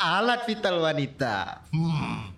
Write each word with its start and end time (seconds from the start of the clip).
alat 0.00 0.48
vital 0.48 0.80
wanita. 0.80 1.60
Hmm. 1.70 2.32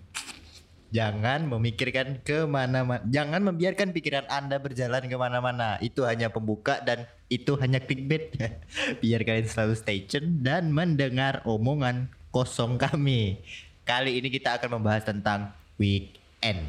Jangan 0.93 1.49
memikirkan 1.49 2.21
ke 2.21 2.45
mana-mana. 2.45 3.01
Jangan 3.09 3.41
membiarkan 3.41 3.89
pikiran 3.97 4.29
Anda 4.29 4.61
berjalan 4.61 5.09
ke 5.09 5.15
mana-mana. 5.17 5.81
Itu 5.81 6.05
hanya 6.05 6.29
pembuka 6.29 6.85
dan 6.85 7.09
itu 7.33 7.57
hanya 7.57 7.81
clickbait. 7.81 8.37
Biar 9.01 9.25
kalian 9.25 9.49
selalu 9.49 9.73
stay 9.73 10.05
tune 10.05 10.45
dan 10.45 10.69
mendengar 10.69 11.41
omongan 11.49 12.13
kosong 12.29 12.77
kami. 12.77 13.41
Kali 13.89 14.21
ini 14.21 14.29
kita 14.29 14.61
akan 14.61 14.77
membahas 14.77 15.09
tentang 15.09 15.49
weekend. 15.81 16.61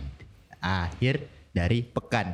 Akhir 0.65 1.29
dari 1.53 1.85
pekan. 1.85 2.33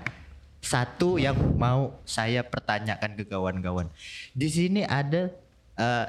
Satu 0.62 1.18
yang 1.18 1.34
mau 1.58 1.98
saya 2.06 2.46
pertanyakan 2.46 3.18
ke 3.18 3.24
kawan-kawan. 3.26 3.90
Di 4.30 4.46
sini 4.46 4.86
ada 4.86 5.34
eh, 5.74 6.06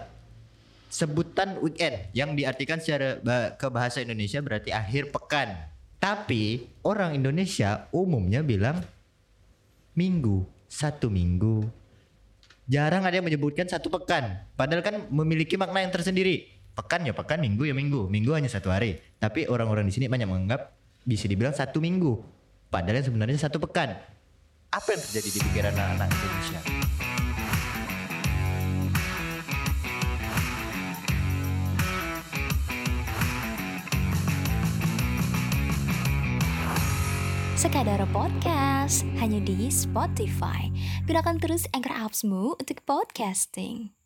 sebutan 0.91 1.55
weekend 1.63 2.11
yang 2.11 2.35
diartikan 2.35 2.83
secara 2.83 3.23
ke 3.55 3.67
bahasa 3.71 4.03
Indonesia 4.03 4.43
berarti 4.43 4.75
akhir 4.75 5.15
pekan. 5.15 5.55
Tapi 6.01 6.67
orang 6.83 7.15
Indonesia 7.15 7.87
umumnya 7.95 8.43
bilang 8.43 8.83
minggu, 9.95 10.43
satu 10.67 11.07
minggu. 11.07 11.63
Jarang 12.67 13.07
ada 13.07 13.15
yang 13.15 13.27
menyebutkan 13.27 13.67
satu 13.71 13.87
pekan. 13.87 14.43
Padahal 14.59 14.83
kan 14.83 14.95
memiliki 15.07 15.55
makna 15.55 15.83
yang 15.83 15.93
tersendiri. 15.93 16.51
Pekan 16.71 17.03
ya 17.03 17.15
pekan, 17.15 17.39
minggu 17.39 17.67
ya 17.67 17.75
minggu. 17.75 18.07
Minggu 18.11 18.31
hanya 18.35 18.47
satu 18.51 18.71
hari. 18.71 18.99
Tapi 19.19 19.47
orang-orang 19.47 19.87
di 19.87 19.93
sini 19.93 20.05
banyak 20.07 20.27
menganggap 20.27 20.75
bisa 21.03 21.27
dibilang 21.27 21.55
satu 21.55 21.83
minggu. 21.83 22.19
Padahal 22.71 23.03
yang 23.03 23.07
sebenarnya 23.11 23.39
satu 23.47 23.59
pekan. 23.59 23.95
Apa 24.71 24.87
yang 24.95 25.01
terjadi 25.03 25.29
di 25.35 25.39
pikiran 25.43 25.71
anak-anak 25.75 26.07
Indonesia? 26.15 26.59
Sekadar 37.61 38.01
Podcast 38.09 39.05
hanya 39.21 39.37
di 39.37 39.69
Spotify. 39.69 40.73
Gunakan 41.05 41.37
terus 41.37 41.69
Anchor 41.77 41.93
Apps-mu 41.93 42.57
untuk 42.57 42.81
podcasting. 42.89 44.00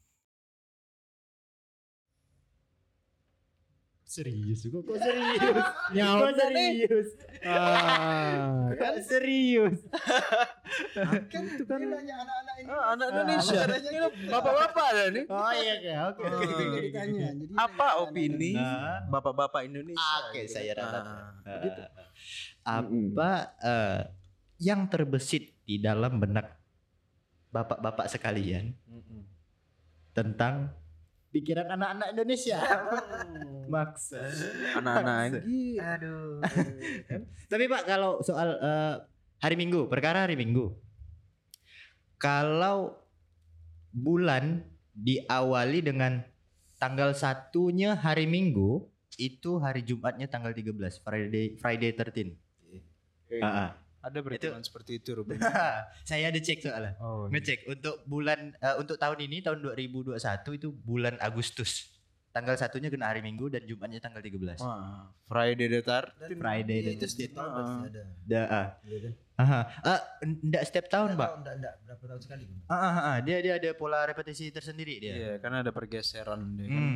Serius 4.16 4.63
kok 4.63 4.80
kok 4.88 4.95
serius? 5.03 5.66
Nyawa 5.91 6.19
Kok 6.23 6.31
serius? 6.39 7.08
Ah, 7.44 8.71
Kok 8.71 8.95
serius? 9.03 9.77
kan 11.27 11.44
itu 11.44 11.63
kan 11.67 11.80
anak-anak 11.83 12.55
ini. 12.63 12.69
Ah, 12.71 12.83
anak 12.95 13.08
Indonesia. 13.11 13.59
Ini 13.75 13.99
Bapak-bapak 14.31 14.86
ada 14.95 15.03
nih. 15.11 15.23
Oh 15.27 15.52
iya 15.52 15.75
oke 16.08 16.23
oke. 16.23 16.47
Apa 17.59 17.88
opini 18.08 18.55
bapak-bapak 19.11 19.61
Indonesia? 19.67 20.16
Oke, 20.31 20.47
saya 20.47 20.71
ralat. 20.80 21.03
Ah, 21.43 21.59
gitu. 21.59 21.81
Apa 22.63 23.31
eh, 23.59 23.99
yang 24.63 24.88
terbesit 24.88 25.52
di 25.67 25.75
dalam 25.83 26.23
benak 26.23 26.55
bapak-bapak 27.52 28.08
sekalian 28.08 28.71
tentang 30.16 30.71
pikiran 31.36 31.67
anak-anak 31.67 32.16
Indonesia? 32.16 32.64
Maksa. 33.73 34.23
Anak-anak 34.80 35.16
lagi. 35.44 35.75
Aduh. 35.83 36.39
Tapi 37.52 37.64
Pak 37.67 37.83
kalau 37.83 38.23
soal 38.23 38.55
eh, 38.55 38.95
hari 39.44 39.59
Minggu, 39.59 39.92
perkara 39.92 40.23
hari 40.23 40.39
Minggu. 40.39 40.72
Kalau 42.16 42.95
bulan 43.92 44.64
diawali 44.95 45.83
dengan 45.83 46.23
tanggal 46.80 47.11
satunya 47.11 47.99
hari 47.99 48.23
Minggu, 48.23 48.88
itu 49.20 49.59
hari 49.59 49.83
Jumatnya 49.83 50.31
tanggal 50.31 50.55
13, 50.55 50.72
Friday 51.03 51.59
Friday 51.59 51.92
13. 51.92 52.31
Ah, 53.43 53.48
ah. 53.48 53.70
Ada 54.05 54.21
perhitungan 54.21 54.61
seperti 54.61 55.02
itu, 55.02 55.17
Ruben. 55.17 55.42
Saya 56.10 56.30
ada 56.30 56.38
cek 56.38 56.61
soalnya. 56.61 56.93
Oh, 57.02 57.26
Ngecek 57.26 57.66
untuk 57.66 58.05
bulan 58.05 58.54
eh, 58.54 58.76
untuk 58.77 59.02
tahun 59.02 59.17
ini 59.26 59.42
tahun 59.42 59.66
2021 59.66 60.14
itu 60.61 60.70
bulan 60.86 61.17
Agustus. 61.17 61.89
Tanggal 62.30 62.60
satunya 62.60 62.92
kena 62.92 63.10
hari 63.10 63.23
Minggu 63.23 63.48
dan 63.48 63.64
Jumatnya 63.64 63.98
tanggal 63.98 64.20
13. 64.20 64.60
Wah, 64.61 65.08
Friday 65.26 65.71
the 65.71 65.82
Tar. 65.82 66.11
dan 66.20 66.36
Friday 66.36 66.83
iya, 66.83 66.92
itu 66.93 67.08
setiap 67.08 67.32
tahun 67.39 67.49
pasti 67.55 67.76
ada. 67.89 68.04
Da, 68.27 68.42
ah. 68.45 68.67
Iya 68.83 68.98
kan? 68.99 69.14
Aha. 69.36 69.60
Ah, 69.82 69.99
enggak 70.22 70.64
setiap 70.67 70.86
tahun, 70.92 71.16
Enggak 71.16 71.23
Pak. 71.23 71.39
enggak, 71.39 71.55
enggak, 71.55 71.73
berapa 71.87 72.04
tahun 72.11 72.22
sekali. 72.22 72.43
Ah, 72.67 72.76
ah, 72.76 72.95
ah, 72.99 73.17
dia 73.23 73.37
dia 73.39 73.54
ada 73.55 73.72
pola 73.73 74.04
repetisi 74.04 74.52
tersendiri 74.52 74.99
dia. 74.99 75.14
Iya, 75.16 75.32
karena 75.39 75.64
ada 75.64 75.72
pergeseran 75.72 76.60
dia 76.60 76.67
kan. 76.70 76.87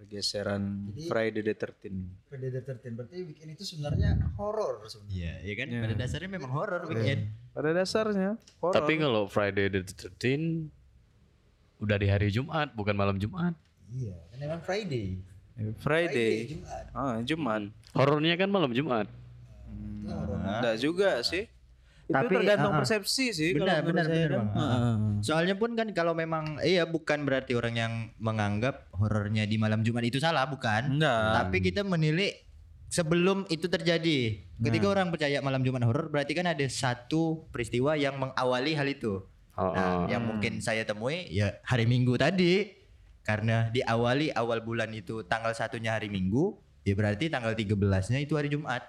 Hmm. 0.00 0.08
Pergeseran 0.08 0.62
Jadi- 0.88 1.08
Friday 1.12 1.42
the 1.44 1.52
13. 1.52 2.08
Predator 2.24 2.62
13 2.64 2.96
berarti 2.96 3.16
weekend 3.20 3.50
itu 3.52 3.64
sebenarnya 3.68 4.16
horor 4.40 4.80
sebenarnya. 4.88 5.12
Iya, 5.12 5.34
iya 5.44 5.54
kan? 5.60 5.66
Iya. 5.68 5.80
Pada 5.84 5.94
dasarnya 6.00 6.30
memang 6.32 6.50
horor 6.50 6.82
weekend. 6.88 7.20
Pada 7.52 7.70
dasarnya 7.76 8.30
horor. 8.64 8.74
Tapi 8.80 8.92
kalau 8.96 9.22
Friday 9.28 9.68
the 9.68 9.80
13 9.84 10.72
udah 11.80 11.96
di 12.00 12.08
hari 12.08 12.32
Jumat, 12.32 12.72
bukan 12.72 12.96
malam 12.96 13.20
Jumat. 13.20 13.52
Iya, 13.92 14.16
kan 14.32 14.38
emang 14.40 14.60
Friday. 14.64 15.20
Eh, 15.60 15.72
Friday. 15.76 16.32
Jumat. 16.48 16.84
Ah, 16.96 17.16
Jumat. 17.20 17.62
Horornya 17.92 18.34
kan 18.40 18.48
malam 18.48 18.72
Jumat. 18.72 19.04
Itu 19.68 20.08
horor. 20.08 20.40
Enggak 20.40 20.76
juga 20.80 21.10
sih. 21.20 21.44
Itu 22.10 22.18
Tapi, 22.18 22.34
tergantung 22.42 22.74
ah. 22.74 22.78
persepsi 22.82 23.26
sih 23.30 23.50
Benar, 23.54 23.86
benar, 23.86 24.10
benar, 24.10 24.30
kan. 24.34 24.46
Ah. 24.58 24.94
Soalnya 25.22 25.54
pun 25.54 25.78
kan 25.78 25.86
kalau 25.94 26.10
memang 26.10 26.58
iya 26.58 26.82
bukan 26.82 27.22
berarti 27.22 27.54
orang 27.54 27.74
yang 27.78 27.92
menganggap 28.18 28.90
horornya 28.90 29.46
di 29.46 29.62
malam 29.62 29.86
Jumat 29.86 30.02
itu 30.02 30.18
salah, 30.18 30.50
bukan? 30.50 30.98
Enggak. 30.98 31.46
Tapi 31.46 31.56
kita 31.62 31.86
menilai 31.86 32.34
sebelum 32.90 33.46
itu 33.46 33.70
terjadi. 33.70 34.42
Ketika 34.58 34.90
orang 34.90 35.14
percaya 35.14 35.38
malam 35.38 35.62
Jumat 35.62 35.86
horor 35.86 36.10
berarti 36.10 36.34
kan 36.34 36.50
ada 36.50 36.66
satu 36.66 37.46
peristiwa 37.54 37.94
yang 37.94 38.18
mengawali 38.18 38.74
hal 38.74 38.90
itu. 38.90 39.22
Oh, 39.54 39.70
Nah, 39.70 39.86
oh. 39.86 40.04
yang 40.10 40.26
mungkin 40.26 40.58
saya 40.58 40.82
temui 40.82 41.30
ya 41.30 41.62
hari 41.62 41.86
Minggu 41.86 42.18
tadi. 42.18 42.74
Karena 43.22 43.70
diawali 43.70 44.34
awal 44.34 44.66
bulan 44.66 44.90
itu 44.90 45.22
tanggal 45.22 45.54
satunya 45.54 45.94
hari 45.94 46.10
Minggu, 46.10 46.58
ya 46.82 46.96
berarti 46.98 47.30
tanggal 47.30 47.54
13-nya 47.54 48.18
itu 48.18 48.34
hari 48.34 48.50
Jumat. 48.50 48.82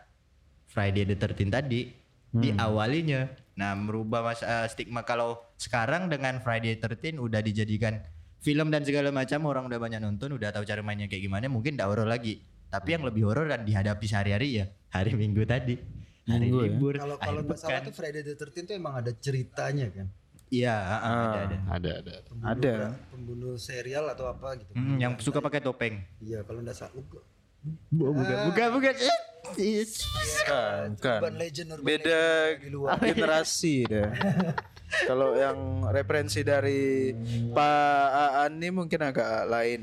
Friday 0.72 1.04
the 1.04 1.20
13 1.20 1.52
tadi 1.52 2.01
diawalinya. 2.32 3.28
Nah, 3.60 3.76
merubah 3.76 4.24
mas 4.24 4.42
eh, 4.42 4.68
stigma 4.72 5.04
kalau 5.04 5.38
sekarang 5.60 6.08
dengan 6.08 6.40
Friday 6.40 6.80
the 6.80 6.88
13 6.88 7.20
udah 7.20 7.44
dijadikan 7.44 8.00
film 8.42 8.74
dan 8.74 8.82
segala 8.82 9.14
macam 9.14 9.46
orang 9.46 9.70
udah 9.70 9.80
banyak 9.80 10.02
nonton, 10.02 10.34
udah 10.34 10.50
tahu 10.50 10.66
cara 10.66 10.82
mainnya 10.82 11.06
kayak 11.06 11.22
gimana, 11.28 11.46
mungkin 11.52 11.78
tidak 11.78 11.94
horor 11.94 12.10
lagi. 12.10 12.42
Tapi 12.72 12.96
yang 12.96 13.04
lebih 13.04 13.28
horor 13.28 13.52
dan 13.52 13.68
dihadapi 13.68 14.06
sehari-hari 14.08 14.64
ya 14.64 14.66
hari 14.90 15.12
Minggu 15.14 15.44
tadi. 15.44 15.76
Hari 16.26 16.48
Minggu 16.48 16.58
ya? 16.58 16.66
libur, 16.72 16.94
Kalau 16.96 17.16
akhir 17.20 17.28
kalau 17.28 17.42
nggak 17.44 17.60
salah 17.60 17.82
tuh 17.84 17.94
Friday 17.94 18.24
the 18.24 18.34
13 18.40 18.70
tuh 18.72 18.76
emang 18.80 18.94
ada 18.96 19.12
ceritanya 19.14 19.88
kan. 19.92 20.08
Iya, 20.52 20.76
ah, 20.76 21.00
ah, 21.00 21.08
ada 21.08 21.40
ada. 21.40 21.58
Ada 21.72 21.92
ada. 22.04 22.14
Pembunuh, 22.28 22.52
Ada. 22.52 22.74
Pembunuh 23.08 23.54
serial 23.56 24.06
atau 24.12 24.28
apa 24.28 24.60
gitu. 24.60 24.72
Hmm, 24.76 25.00
yang 25.00 25.16
suka 25.24 25.40
pakai 25.40 25.64
topeng. 25.64 26.04
Iya, 26.20 26.44
kalau 26.44 26.60
enggak 26.60 26.76
salah. 26.76 26.92
Bukan. 26.92 27.24
Bukan, 27.94 28.38
bukan, 28.52 28.68
bukan. 28.76 28.94
Bukan, 29.56 30.86
bukan. 30.98 31.20
Urban 31.22 31.36
legend, 31.38 31.68
urban 31.74 31.86
Beda 31.86 32.22
legend 32.22 32.62
di 32.62 32.70
luar. 32.70 32.98
generasi 33.00 33.76
deh. 33.86 34.10
Kalau 35.08 35.40
yang 35.40 35.88
referensi 35.88 36.44
dari 36.44 37.16
Pak 37.50 38.08
Aan 38.44 38.60
ini 38.60 38.70
mungkin 38.76 39.00
agak 39.00 39.48
lain. 39.48 39.82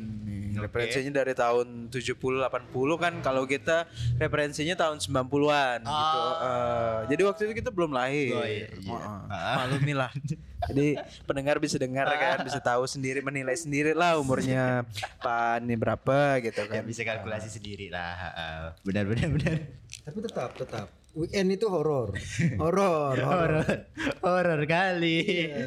Referensinya 0.61 1.13
dari 1.15 1.33
tahun 1.33 1.67
70 1.89 2.15
80 2.19 2.71
kan 2.97 3.13
kalau 3.21 3.45
kita 3.45 3.87
referensinya 4.17 4.75
tahun 4.75 4.99
90-an 4.99 5.79
gitu. 5.83 6.21
Eh, 6.39 6.99
jadi 7.09 7.23
waktu 7.25 7.41
itu 7.47 7.55
kita 7.57 7.71
belum 7.71 7.91
lahir. 7.91 8.35
Oh, 8.35 8.43
iya, 8.43 8.67
iya. 8.75 8.99
Heeh. 8.99 9.55
Maklumilah. 9.57 10.11
jadi 10.69 10.87
pendengar 11.23 11.57
bisa 11.59 11.79
dengar 11.79 12.11
kan, 12.11 12.43
bisa 12.43 12.59
tahu 12.59 12.83
sendiri 12.85 13.23
menilai 13.23 13.55
sendiri 13.55 13.95
lah 13.95 14.19
umurnya 14.19 14.83
Pak 15.25 15.31
Aan 15.55 15.71
ini 15.71 15.79
berapa 15.79 16.43
gitu 16.43 16.67
Ya 16.67 16.83
kan. 16.83 16.83
bisa 16.83 17.07
kalkulasi 17.07 17.47
sendiri 17.49 17.89
lah. 17.89 18.13
ah, 18.35 18.67
Benar, 18.83 19.07
benar, 19.07 19.29
benar. 19.31 19.57
Tapi 20.03 20.19
tetap, 20.19 20.51
tetap. 20.55 20.87
Weekend 21.15 21.51
itu 21.51 21.67
horor. 21.67 22.15
Horor, 22.61 23.17
horor. 23.27 23.65
Horor, 23.65 23.79
horor 24.23 24.61
kali. 24.67 25.19
Iya. 25.51 25.67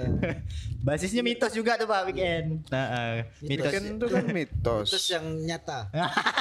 Basisnya 0.81 1.21
mitos 1.21 1.53
juga 1.53 1.77
tuh 1.77 1.85
Pak 1.85 2.09
Weekend. 2.09 2.65
Nah, 2.73 2.85
ah, 2.89 3.11
mitos. 3.45 3.69
Kan 3.69 3.83
itu 3.85 4.05
kan 4.17 4.25
mitos. 4.33 4.87
Terus 4.89 5.05
yang 5.13 5.25
nyata. 5.45 5.79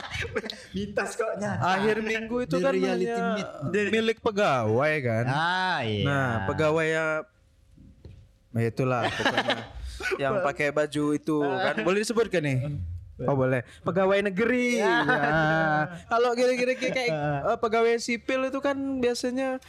mitos 0.77 1.11
kok 1.13 1.33
nyata. 1.37 1.77
Akhir 1.77 2.01
minggu 2.01 2.37
itu 2.49 2.57
The 2.57 2.65
kan 2.65 2.73
reality 2.73 3.21
milik 3.93 4.19
pegawai 4.25 4.95
kan. 5.05 5.25
Ah, 5.29 5.79
iya. 5.85 6.05
Nah, 6.09 6.31
pegawai 6.49 6.89
ya 6.89 7.07
nah 8.51 8.67
itulah 8.67 9.07
pokoknya 9.07 9.63
yang 10.27 10.43
pakai 10.43 10.75
baju 10.75 11.05
itu 11.15 11.37
kan 11.39 11.77
boleh 11.87 12.03
disebutkan 12.03 12.43
nih. 12.43 12.59
Oh 13.29 13.37
boleh. 13.37 13.61
Pegawai 13.85 14.25
negeri. 14.33 14.81
Nah, 14.81 16.01
kalau 16.09 16.33
kira-kira 16.33 16.73
kayak 16.73 16.95
kayak, 16.97 17.13
eh, 17.45 17.59
pegawai 17.61 18.01
sipil 18.01 18.49
itu 18.49 18.59
kan 18.65 18.77
biasanya 19.05 19.61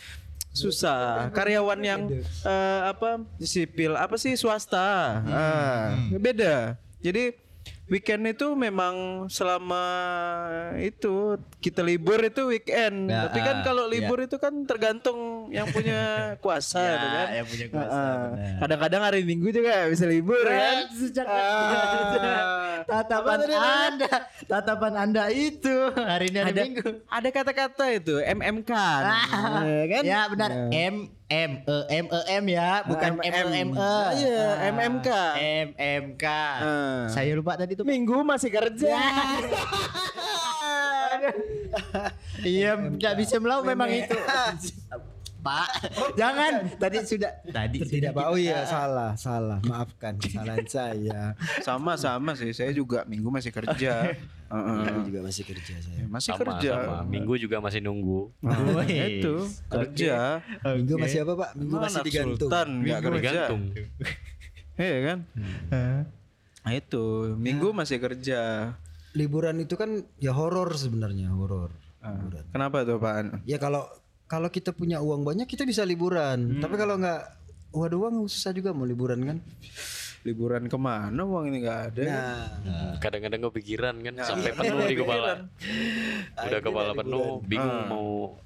susah. 0.51 1.31
Karyawan 1.31 1.79
yang 1.81 2.01
eh, 2.43 2.81
apa 2.87 3.23
sipil 3.39 3.95
apa 3.95 4.15
sih 4.19 4.35
swasta. 4.35 5.23
Ah, 5.25 5.95
beda. 6.11 6.75
Jadi 7.01 7.33
weekend 7.91 8.23
itu 8.23 8.55
memang 8.55 9.27
selama 9.27 9.83
itu 10.79 11.35
kita 11.59 11.83
libur 11.83 12.23
itu 12.23 12.47
weekend. 12.47 13.11
Ya, 13.11 13.27
Tapi 13.27 13.39
kan 13.43 13.55
ah, 13.59 13.63
kalau 13.67 13.83
libur 13.87 14.23
itu 14.23 14.37
kan 14.39 14.53
tergantung 14.63 15.40
yang 15.51 15.67
punya 15.67 15.99
kuasa 16.39 16.79
Ya, 16.79 16.89
itu 16.89 17.07
kan. 17.07 17.27
yang 17.29 17.45
punya 17.45 17.65
kuasa, 17.67 17.91
Ah, 17.93 18.15
benar. 18.31 18.55
Kadang-kadang 18.57 19.01
hari 19.03 19.21
Minggu 19.21 19.51
juga 19.51 19.73
bisa 19.85 20.05
libur 20.05 20.39
kan. 20.41 20.87
Ah. 21.21 22.79
Tatapan 22.81 23.29
Apa 23.29 23.33
tadi 23.37 23.53
namanya? 23.53 23.85
Anda, 23.85 24.13
tatapan 24.43 24.93
Anda 24.97 25.23
itu 25.29 25.75
hari 25.93 26.25
ini 26.27 26.39
hari 26.39 26.49
ada 26.49 26.61
Minggu. 26.63 26.89
ada 27.05 27.29
kata-kata 27.29 27.85
itu 27.93 28.15
MMK 28.17 28.71
ya 29.61 29.85
kan 29.87 30.03
Ya 30.03 30.21
benar. 30.25 30.49
M 30.67 30.95
M 31.29 31.51
E 31.61 31.77
M 31.93 32.05
E 32.09 32.19
M 32.33 32.43
ya, 32.45 32.83
bukan 32.83 33.11
M 33.17 33.23
E 33.23 33.59
M 33.61 33.69
E. 33.71 33.95
Iya, 34.17 34.41
MMK. 34.67 35.09
M 35.61 35.69
M 35.77 36.03
K. 36.15 36.25
Ah. 36.25 37.05
Saya 37.07 37.31
lupa 37.33 37.53
tadi 37.53 37.71
tuh. 37.73 37.85
minggu 37.85 38.19
masih 38.21 38.49
kerja 38.49 38.91
Iya, 42.41 42.73
nggak 42.75 43.13
bisa 43.15 43.37
melau 43.37 43.61
memang 43.61 43.87
itu. 43.87 44.11
Pak, 45.41 45.69
jangan. 46.19 46.69
Tadi 46.77 46.97
sudah. 47.01 47.31
Tadi 47.43 47.77
Tidak 47.81 48.13
Pak. 48.13 48.25
Oh 48.29 48.37
iya 48.37 48.61
salah, 48.63 49.17
salah. 49.17 49.57
Maafkan 49.65 50.21
kesalahan 50.21 50.65
saya. 50.77 51.33
sama 51.59 51.97
sama 51.97 52.37
sih 52.37 52.53
saya 52.53 52.69
juga 52.71 53.01
minggu 53.05 53.27
masih 53.27 53.49
kerja 53.49 53.93
Heeh. 54.51 54.79
Saya 54.83 54.99
juga 55.07 55.19
masih 55.23 55.43
kerja 55.47 55.75
saya. 55.79 56.03
masih 56.05 56.31
Sama, 56.35 56.39
kerja 56.43 56.71
sama. 56.75 56.97
Minggu 57.07 57.33
juga 57.39 57.57
masih 57.57 57.79
nunggu. 57.79 58.35
Ah, 58.43 58.83
itu 58.83 59.35
kerja 59.65 60.43
Minggu 60.75 60.95
masih 60.99 61.23
apa 61.23 61.33
Pak? 61.39 61.49
Minggu 61.55 61.73
Mana 61.73 61.85
masih 61.87 62.01
digantung. 62.03 62.49
Sultan 62.51 62.67
nggak 62.83 62.99
kerja 62.99 63.19
Tergantung. 63.31 63.61
Iya 64.75 64.97
kan 65.03 65.19
nah 66.61 66.73
itu 66.77 67.33
minggu 67.41 67.73
masih 67.73 67.97
kerja 67.97 68.73
Liburan 69.17 69.57
itu 69.59 69.73
kan 69.75 70.05
ya 70.21 70.29
horor 70.31 70.71
sebenarnya, 70.77 71.33
horor. 71.33 71.73
Liburan. 71.99 72.43
kenapa 72.53 72.85
tuh 72.85 72.97
Pak 72.97 73.43
Ya 73.43 73.57
kalau 73.57 73.89
kalau 74.31 74.47
kita 74.47 74.71
punya 74.71 75.03
uang 75.03 75.27
banyak 75.27 75.43
kita 75.43 75.67
bisa 75.67 75.83
liburan. 75.83 76.63
Tapi 76.63 76.79
kalau 76.79 76.95
nggak 76.95 77.21
waduh 77.75 78.07
uang 78.07 78.31
susah 78.31 78.55
juga 78.55 78.71
mau 78.71 78.87
liburan 78.87 79.19
kan. 79.27 79.37
liburan 80.21 80.69
ke 80.69 80.77
mana 80.77 81.25
uang 81.25 81.49
ini 81.49 81.65
nggak 81.65 81.79
ada? 81.91 82.03
Nah, 82.05 82.93
Kadang-kadang 83.01 83.41
kepikiran 83.49 84.05
kan? 84.05 84.21
Sampai 84.21 84.53
penuh 84.53 84.85
di 84.85 84.95
kepala. 84.95 85.49
Udah 86.45 86.59
kepala 86.61 86.91
penuh, 86.93 87.41
bingung 87.41 87.83
mau 87.89 88.37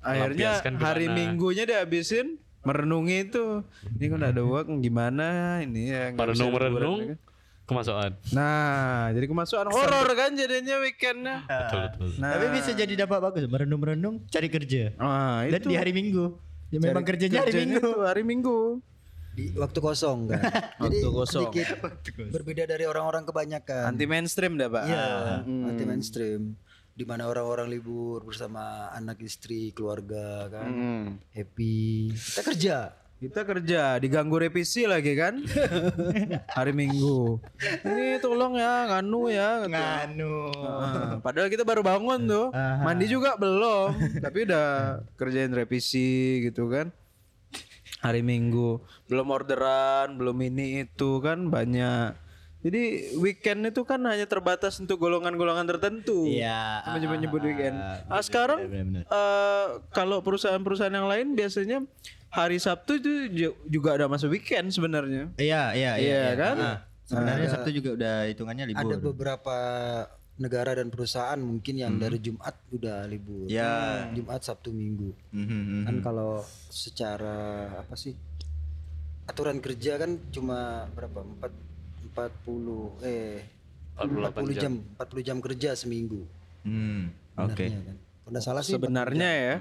akhirnya 0.00 0.64
hari 0.80 1.04
ke 1.04 1.12
mana. 1.12 1.16
minggunya 1.20 1.64
dihabisin 1.68 2.40
merenungi 2.64 3.16
itu. 3.30 3.68
Ini 4.00 4.06
kan 4.16 4.32
ada 4.32 4.40
uang 4.42 4.80
gimana 4.80 5.60
ini 5.60 5.92
ya? 5.92 6.10
Nggak 6.16 6.34
bisa 6.34 6.48
liburan, 6.48 6.72
merenung-merenung 6.72 6.98
ya 6.98 7.06
kan? 7.12 7.33
Kemasukan. 7.64 8.12
nah 8.30 9.08
jadi 9.10 9.24
kemasukan 9.24 9.66
horor 9.66 10.08
kan 10.12 10.30
jadinya 10.32 10.76
weekendnya 10.78 11.36
Betul 11.44 11.80
betul. 11.82 12.08
nah 12.18 12.30
Tapi 12.32 12.46
bisa 12.52 12.70
jadi 12.72 12.92
dampak 12.98 13.20
bagus. 13.22 13.44
Merenung-merenung 13.46 14.24
cari 14.26 14.48
kerja. 14.48 14.92
ah, 14.96 15.42
Dan 15.42 15.58
itu 15.58 15.68
di 15.68 15.76
hari 15.76 15.92
Minggu. 15.92 16.36
Ya 16.68 16.78
memang 16.78 17.00
Cari 17.00 17.10
kerjanya 17.10 17.38
hari 17.40 17.52
Minggu. 17.56 17.80
tuh 17.80 17.96
hari 18.02 18.22
minggu 18.22 18.58
di 19.32 19.44
waktu 19.52 19.78
kosong 19.78 20.18
kan. 20.28 20.42
Jadi 20.84 20.96
Waktu 20.96 21.08
kosong. 21.10 21.42
sedikit 21.50 21.66
berbeda 22.30 22.64
dari 22.64 22.84
orang-orang 22.84 23.22
kebanyakan. 23.24 23.82
anti 23.88 24.04
mainstream 24.04 24.54
dah 24.54 24.68
pak 24.68 24.82
Iya, 24.84 25.06
Hmm. 25.42 25.68
anti 25.68 25.84
mainstream. 25.84 26.54
Di 26.90 27.02
mana 27.02 27.26
orang-orang 27.26 27.66
libur 27.68 28.22
bersama 28.22 28.62
anak 28.90 29.18
istri, 29.20 29.70
keluarga 29.70 30.46
kan. 30.48 30.66
Hmm. 30.68 31.06
Happy. 31.30 32.10
Kita 32.10 32.42
kerja. 32.44 32.76
Kita 33.24 33.40
kerja 33.40 33.96
diganggu 33.96 34.36
revisi 34.36 34.84
lagi 34.84 35.16
kan 35.16 35.40
hari 36.56 36.72
Minggu. 36.72 37.40
Ini 37.80 38.20
tolong 38.20 38.52
ya 38.54 38.84
nganu 38.86 39.32
ya. 39.32 39.64
gitu. 39.64 39.72
Nganu. 39.72 40.36
Ah, 40.60 41.12
padahal 41.24 41.48
kita 41.48 41.64
baru 41.64 41.80
bangun 41.80 42.28
tuh, 42.28 42.46
mandi 42.84 43.08
juga 43.08 43.34
belum, 43.34 43.96
tapi 44.20 44.44
udah 44.44 44.66
kerjain 45.16 45.50
revisi 45.50 46.44
gitu 46.44 46.68
kan. 46.68 46.92
Hari 48.04 48.20
Minggu 48.20 48.84
belum 49.08 49.32
orderan, 49.32 50.20
belum 50.20 50.36
ini 50.44 50.84
itu 50.84 51.24
kan 51.24 51.48
banyak. 51.48 52.20
Jadi 52.60 53.12
weekend 53.20 53.60
itu 53.68 53.84
kan 53.84 54.00
hanya 54.08 54.24
terbatas 54.24 54.80
untuk 54.80 54.96
golongan-golongan 54.96 55.68
tertentu. 55.68 56.24
Iya, 56.24 56.80
Menyebut-nyebut 56.96 57.40
ah, 57.40 57.44
weekend. 57.44 57.76
ah, 57.76 57.96
Ah, 58.08 58.22
sekarang 58.24 58.60
eh, 59.04 59.66
kalau 59.92 60.20
perusahaan-perusahaan 60.20 60.92
yang 60.92 61.04
lain 61.04 61.36
biasanya 61.36 61.84
hari 62.34 62.58
Sabtu 62.58 62.98
itu 62.98 63.10
ju- 63.30 63.58
juga 63.70 63.94
ada 63.94 64.06
masuk 64.06 64.34
weekend 64.34 64.68
sebenarnya. 64.68 65.30
Iya, 65.36 65.70
iya, 65.70 65.92
iya. 65.94 65.94
Iya, 65.96 66.18
iya. 66.20 66.32
kan? 66.34 66.56
Ah, 66.58 66.78
Sebenarnya 67.04 67.48
Sabtu 67.48 67.70
juga 67.70 67.90
udah 67.94 68.14
hitungannya 68.26 68.64
libur. 68.66 68.80
Ada 68.82 68.96
beberapa 68.98 69.56
negara 70.34 70.74
dan 70.74 70.90
perusahaan 70.90 71.38
mungkin 71.38 71.74
yang 71.76 71.94
dari 71.94 72.18
Jumat 72.18 72.58
udah 72.68 73.06
libur. 73.06 73.46
Ya. 73.46 74.08
Jumat, 74.10 74.42
Sabtu, 74.42 74.74
Minggu. 74.74 75.14
Mhm, 75.30 75.46
mhm. 75.46 75.82
Kan 75.84 75.96
kalau 76.00 76.42
secara 76.66 77.36
apa 77.78 77.94
sih? 77.94 78.16
Aturan 79.24 79.60
kerja 79.60 79.96
kan 79.96 80.18
cuma 80.28 80.90
berapa? 80.90 81.22
4 81.38 81.52
40 82.10 82.98
eh 83.00 83.40
40 83.94 84.52
jam. 84.54 84.72
40 84.98 85.22
jam 85.22 85.38
kerja 85.38 85.70
seminggu. 85.74 86.26
Hmm, 86.62 87.12
Oke. 87.36 87.68
Benarnya 87.68 87.80
kan. 87.84 87.96
Kalau 88.24 88.40
salah 88.40 88.64
sih 88.64 88.74
Sebenarnya 88.74 89.30
ya. 89.30 89.54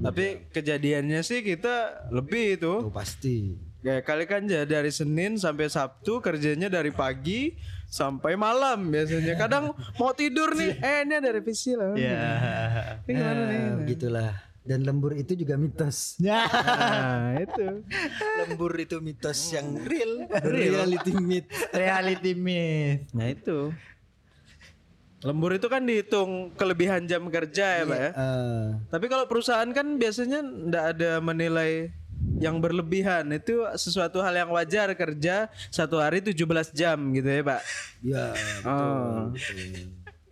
Tapi 0.00 0.48
kejadiannya 0.48 1.20
sih 1.20 1.44
kita 1.44 2.08
lebih 2.08 2.56
itu. 2.56 2.88
Oh, 2.88 2.92
pasti. 2.92 3.60
Kayak 3.84 4.02
kali 4.02 4.24
kan 4.26 4.42
dari 4.48 4.90
Senin 4.90 5.36
sampai 5.38 5.68
Sabtu 5.70 6.18
kerjanya 6.18 6.66
dari 6.66 6.90
pagi 6.90 7.54
sampai 7.86 8.34
malam 8.34 8.90
biasanya. 8.90 9.38
Kadang 9.38 9.76
mau 10.00 10.10
tidur 10.10 10.56
nih, 10.58 10.74
eh 10.82 10.98
ini 11.06 11.14
ada 11.16 11.30
revisi 11.30 11.76
lah. 11.78 11.94
Ya. 11.94 12.26
Ini 13.06 13.14
gimana 13.14 13.42
nih? 13.46 13.58
Nah, 13.60 13.74
begitulah. 13.78 14.32
Dan 14.66 14.82
lembur 14.82 15.14
itu 15.14 15.38
juga 15.38 15.54
mitos. 15.54 16.18
Ya. 16.18 16.42
Nah, 16.50 17.38
itu. 17.46 17.86
lembur 18.42 18.74
itu 18.82 18.98
mitos 18.98 19.38
yang 19.54 19.78
real, 19.86 20.26
reality 20.42 21.14
myth. 21.14 21.46
Reality 21.70 22.34
myth. 22.34 23.06
Nah, 23.14 23.30
itu. 23.30 23.70
Lembur 25.24 25.56
itu 25.56 25.66
kan 25.72 25.80
dihitung 25.80 26.52
kelebihan 26.54 27.08
jam 27.08 27.24
kerja 27.32 27.80
ya, 27.80 27.84
Pak 27.88 27.98
ya. 27.98 28.10
Eh, 28.12 28.64
Tapi 28.92 29.06
kalau 29.08 29.24
perusahaan 29.24 29.68
kan 29.72 29.96
biasanya 29.96 30.44
ndak 30.44 30.84
ada 30.96 31.10
menilai 31.24 31.88
yang 32.36 32.60
berlebihan 32.60 33.24
itu 33.32 33.64
sesuatu 33.80 34.20
hal 34.20 34.36
yang 34.36 34.52
wajar 34.52 34.92
kerja 34.92 35.48
satu 35.72 35.96
hari 35.96 36.20
17 36.20 36.36
jam 36.76 36.98
gitu 37.16 37.28
ya 37.28 37.42
Pak. 37.42 37.60
ya, 38.04 38.24
Oh. 38.68 39.32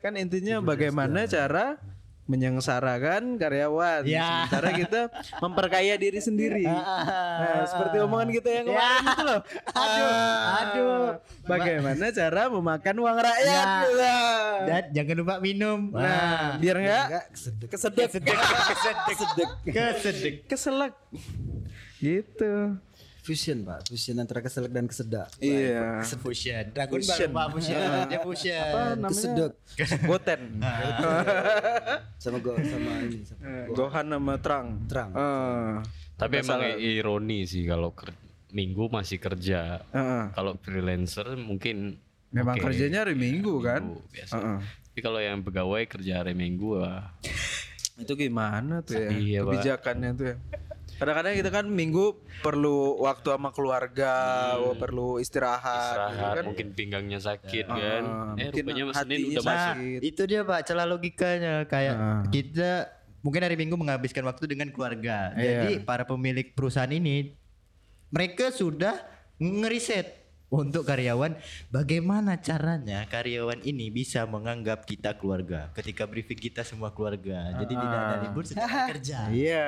Kan 0.04 0.20
intinya 0.20 0.60
bagaimana 0.60 1.24
cara 1.24 1.80
menyengsarakan 2.24 3.36
karyawan. 3.36 4.02
Ya. 4.08 4.48
Sementara 4.48 4.70
kita 4.72 5.00
memperkaya 5.44 5.94
diri 6.00 6.20
sendiri. 6.24 6.64
Nah, 6.64 7.68
seperti 7.68 7.96
omongan 8.00 8.28
kita 8.32 8.48
yang 8.48 8.64
kemarin 8.72 9.02
itu 9.04 9.22
loh. 9.22 9.40
Aduh, 9.76 10.12
aduh. 10.56 11.06
Bagaimana 11.44 12.04
cara 12.08 12.42
memakan 12.48 12.96
uang 12.96 13.18
rakyat? 13.20 13.66
Ya. 13.92 14.16
Dan 14.64 14.82
jangan 14.96 15.16
lupa 15.20 15.34
minum. 15.44 15.92
Nah, 15.92 16.56
biar 16.56 16.76
enggak 16.80 17.04
enggak 17.08 17.24
kesedek. 17.32 17.68
kesedek. 17.68 18.08
Kesedek. 18.08 19.48
Kesedek. 19.68 20.34
Keselak. 20.48 20.92
Gitu. 22.00 22.52
Fusion, 23.24 23.64
Pak. 23.64 23.88
Fusion 23.88 24.20
antara 24.20 24.44
keselak 24.44 24.68
dan 24.68 24.84
kesedak. 24.84 25.32
Iya. 25.40 26.04
Fusion. 26.04 26.64
Dragon 26.70 27.00
Fusion. 27.00 27.30
Ball 27.32 27.40
Pak 27.40 27.46
Fusion. 27.56 27.80
Dia 28.12 28.20
fusion. 28.20 28.60
Apa 28.60 28.78
namanya? 29.00 29.46
Goten. 30.12 30.40
sama 32.20 32.38
go 32.38 32.52
sama 32.56 32.90
ini 33.00 33.20
sama 33.24 33.40
Gohan 33.72 34.06
sama 34.08 34.34
Trang. 34.38 34.66
terang. 34.84 35.10
Ah. 35.12 35.80
Tapi 36.14 36.40
emang 36.40 36.60
ironi 36.76 37.44
sih 37.44 37.64
kalau 37.64 37.96
ker- 37.96 38.12
minggu 38.52 38.86
masih 38.86 39.16
kerja. 39.16 39.80
Heeh. 39.90 40.24
Kalau 40.30 40.60
freelancer 40.60 41.26
mungkin 41.34 41.96
Memang 42.28 42.58
oke, 42.58 42.66
kerjanya 42.66 43.06
hari 43.06 43.14
Minggu 43.14 43.62
kan? 43.62 43.82
minggu 43.82 44.04
biasa. 44.10 44.34
Heeh. 44.36 44.58
Tapi 44.62 45.00
kalau 45.00 45.18
yang 45.18 45.40
pegawai 45.40 45.82
kerja 45.88 46.22
hari 46.22 46.36
Minggu 46.36 46.78
wah, 46.78 47.08
Itu 47.94 48.14
gimana 48.14 48.82
tuh 48.82 48.98
ya? 48.98 49.08
Iya, 49.10 49.38
Pak. 49.42 49.50
Kebijakannya 49.54 50.10
tuh 50.12 50.26
ya. 50.28 50.36
Kadang-kadang 51.04 51.34
kita 51.36 51.50
kan 51.52 51.66
minggu 51.68 52.04
perlu 52.40 52.96
waktu 53.04 53.28
sama 53.28 53.52
keluarga, 53.52 54.14
oh, 54.56 54.72
perlu 54.72 55.20
istirahat, 55.20 55.60
gitu 55.60 56.16
istirahat, 56.16 56.34
kan? 56.40 56.44
mungkin 56.48 56.68
pinggangnya 56.72 57.20
sakit 57.20 57.64
kan. 57.68 58.02
Eh 58.40 58.48
mungkin 58.48 58.64
rupanya 58.64 58.84
Senin 58.96 58.96
hatinya 59.20 59.28
udah 59.28 59.44
masuk. 59.44 59.68
sakit. 59.76 60.00
Itu 60.00 60.22
dia 60.24 60.40
Pak 60.42 60.60
celah 60.64 60.86
logikanya 60.88 61.54
kayak 61.68 61.94
Ah. 61.94 62.24
kita 62.32 62.88
mungkin 63.20 63.44
hari 63.44 63.60
Minggu 63.60 63.76
menghabiskan 63.76 64.24
waktu 64.24 64.48
dengan 64.48 64.72
keluarga. 64.72 65.36
Iya. 65.36 65.68
Jadi 65.68 65.84
para 65.84 66.08
pemilik 66.08 66.56
perusahaan 66.56 66.88
ini 66.88 67.36
mereka 68.08 68.48
sudah 68.48 68.96
ngeriset 69.36 70.23
untuk 70.54 70.86
karyawan 70.86 71.34
bagaimana 71.68 72.38
caranya 72.38 73.02
karyawan 73.10 73.58
ini 73.66 73.90
bisa 73.90 74.22
menganggap 74.22 74.86
kita 74.86 75.18
keluarga 75.18 75.74
ketika 75.74 76.06
briefing 76.06 76.38
kita 76.38 76.62
semua 76.62 76.94
keluarga. 76.94 77.58
Jadi 77.58 77.74
tidak 77.74 77.98
ada 77.98 78.16
libur 78.22 78.44
secara 78.46 78.86
kerja. 78.94 79.18
Iya. 79.34 79.66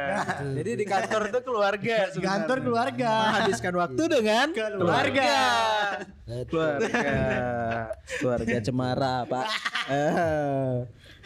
Jadi 0.62 0.70
di 0.78 0.84
kantor 0.86 1.22
tuh 1.34 1.42
keluarga. 1.42 1.96
Di 2.14 2.20
kantor 2.22 2.58
keluarga. 2.62 3.12
Menghabiskan 3.34 3.74
waktu 3.74 4.02
dengan 4.06 4.46
Keluarga. 4.54 5.32
Keluarga. 6.46 7.06
Keluarga 8.22 8.56
cemara, 8.62 9.14
Pak. 9.26 9.46
Eh, 9.90 10.74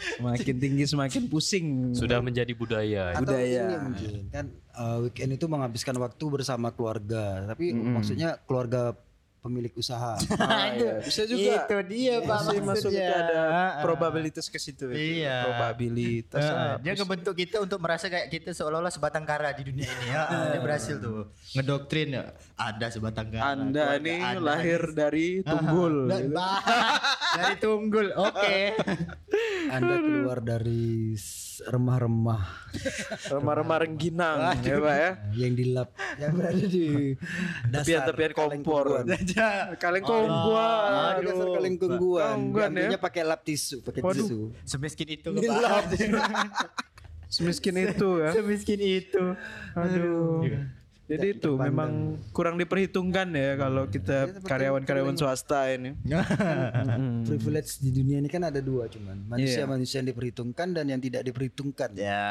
Semakin 0.01 0.55
tinggi 0.57 0.83
semakin 0.89 1.29
pusing. 1.29 1.93
Sudah 1.93 2.25
menjadi 2.25 2.49
budaya. 2.57 3.13
Atau 3.13 3.37
budaya. 3.37 3.61
ini 3.69 3.75
mungkin 3.77 4.11
kan 4.33 4.45
uh, 4.73 4.97
weekend 5.05 5.37
itu 5.37 5.45
menghabiskan 5.45 5.95
waktu 6.01 6.25
bersama 6.25 6.73
keluarga 6.73 7.45
tapi 7.45 7.69
maksudnya 7.69 8.41
keluarga 8.49 8.97
pemilik 9.41 9.73
usaha 9.73 10.21
Ah, 10.37 10.69
iya. 10.71 11.01
Bisa 11.01 11.25
juga. 11.25 11.65
Itu 11.65 11.77
dia 11.83 12.21
Pak 12.21 12.37
Masih 12.39 12.61
masuk 12.61 12.89
itu 12.89 12.93
maksudnya. 12.93 13.09
ada 13.11 13.39
Ah, 13.41 13.49
ah. 13.49 13.71
probabilitas 13.81 14.45
ke 14.45 14.55
situ. 14.55 14.85
itu. 14.87 15.17
Iya. 15.19 15.37
Probabilitas. 15.43 16.43
Apa 16.43 16.77
dia 16.77 16.91
sih? 16.91 16.97
ngebentuk 16.97 17.33
kita 17.35 17.57
untuk 17.59 17.77
merasa 17.77 18.05
kayak 18.05 18.29
kita 18.29 18.49
seolah-olah 18.51 18.89
sebatang 18.89 19.25
kara 19.25 19.49
di 19.51 19.65
dunia 19.65 19.89
ini 19.89 20.07
ya. 20.07 20.21
dia 20.47 20.61
berhasil 20.61 20.95
tuh 20.95 21.33
ngedoktrin 21.51 22.09
ya. 22.11 22.23
Ada 22.53 22.87
sebatang 22.91 23.27
kara. 23.27 23.43
Anda 23.51 23.83
keluarga 23.91 23.99
ini 23.99 24.13
Anda 24.15 24.39
lahir 24.39 24.81
dari 24.91 25.27
tunggul. 25.41 25.95
Da- 26.05 26.29
ba- 26.29 26.61
dari 27.37 27.53
tunggul. 27.57 28.07
Oke. 28.13 28.57
anda 29.73 29.95
keluar 29.97 30.37
dari 30.39 31.15
remah-remah 31.67 32.43
Remah-remah 33.29 33.77
rengginang 33.83 34.37
ya 34.63 34.75
Pak 34.79 34.95
ya. 34.95 35.11
yang 35.45 35.53
dilap 35.53 35.89
yang 36.17 36.31
berada 36.33 36.65
di 36.65 37.13
dasar 37.71 37.83
Tepian-tepian 37.83 38.31
kompor. 38.33 38.85
Aja. 39.11 39.75
Kaleng 39.77 40.01
kongguan. 40.01 41.21
Di 41.21 41.25
dasar 41.29 41.47
kaleng 41.53 41.75
kongguan 41.77 42.31
Kongguan 42.33 42.69
ya. 42.71 42.75
diambilnya 42.81 42.99
pakai 42.99 43.21
lap 43.27 43.41
tisu 43.45 43.85
pakai 43.85 44.01
tisu 44.01 44.55
Semiskin 44.65 45.07
itu 45.13 45.27
loh, 45.29 45.41
Pak. 45.41 45.93
Semiskin 47.31 47.75
itu 47.79 48.09
ya. 48.19 48.31
Semiskin 48.35 48.79
itu. 48.81 49.23
Aduh. 49.77 50.43
Jadi 51.11 51.27
itu 51.35 51.51
memang 51.59 52.15
kurang 52.31 52.55
diperhitungkan 52.55 53.27
ya 53.35 53.59
kalau 53.59 53.83
kita 53.91 54.43
karyawan-karyawan 54.47 55.15
swasta 55.19 55.67
ini. 55.75 55.91
privilege 57.29 57.83
di 57.83 57.91
dunia 57.91 58.23
ini 58.23 58.31
kan 58.31 58.47
ada 58.47 58.63
dua 58.63 58.87
cuman. 58.87 59.27
Manusia-manusia 59.27 59.99
yang 59.99 60.09
diperhitungkan 60.15 60.71
dan 60.71 60.85
yang 60.87 61.01
tidak 61.03 61.27
diperhitungkan. 61.27 61.91
Ya, 61.99 62.23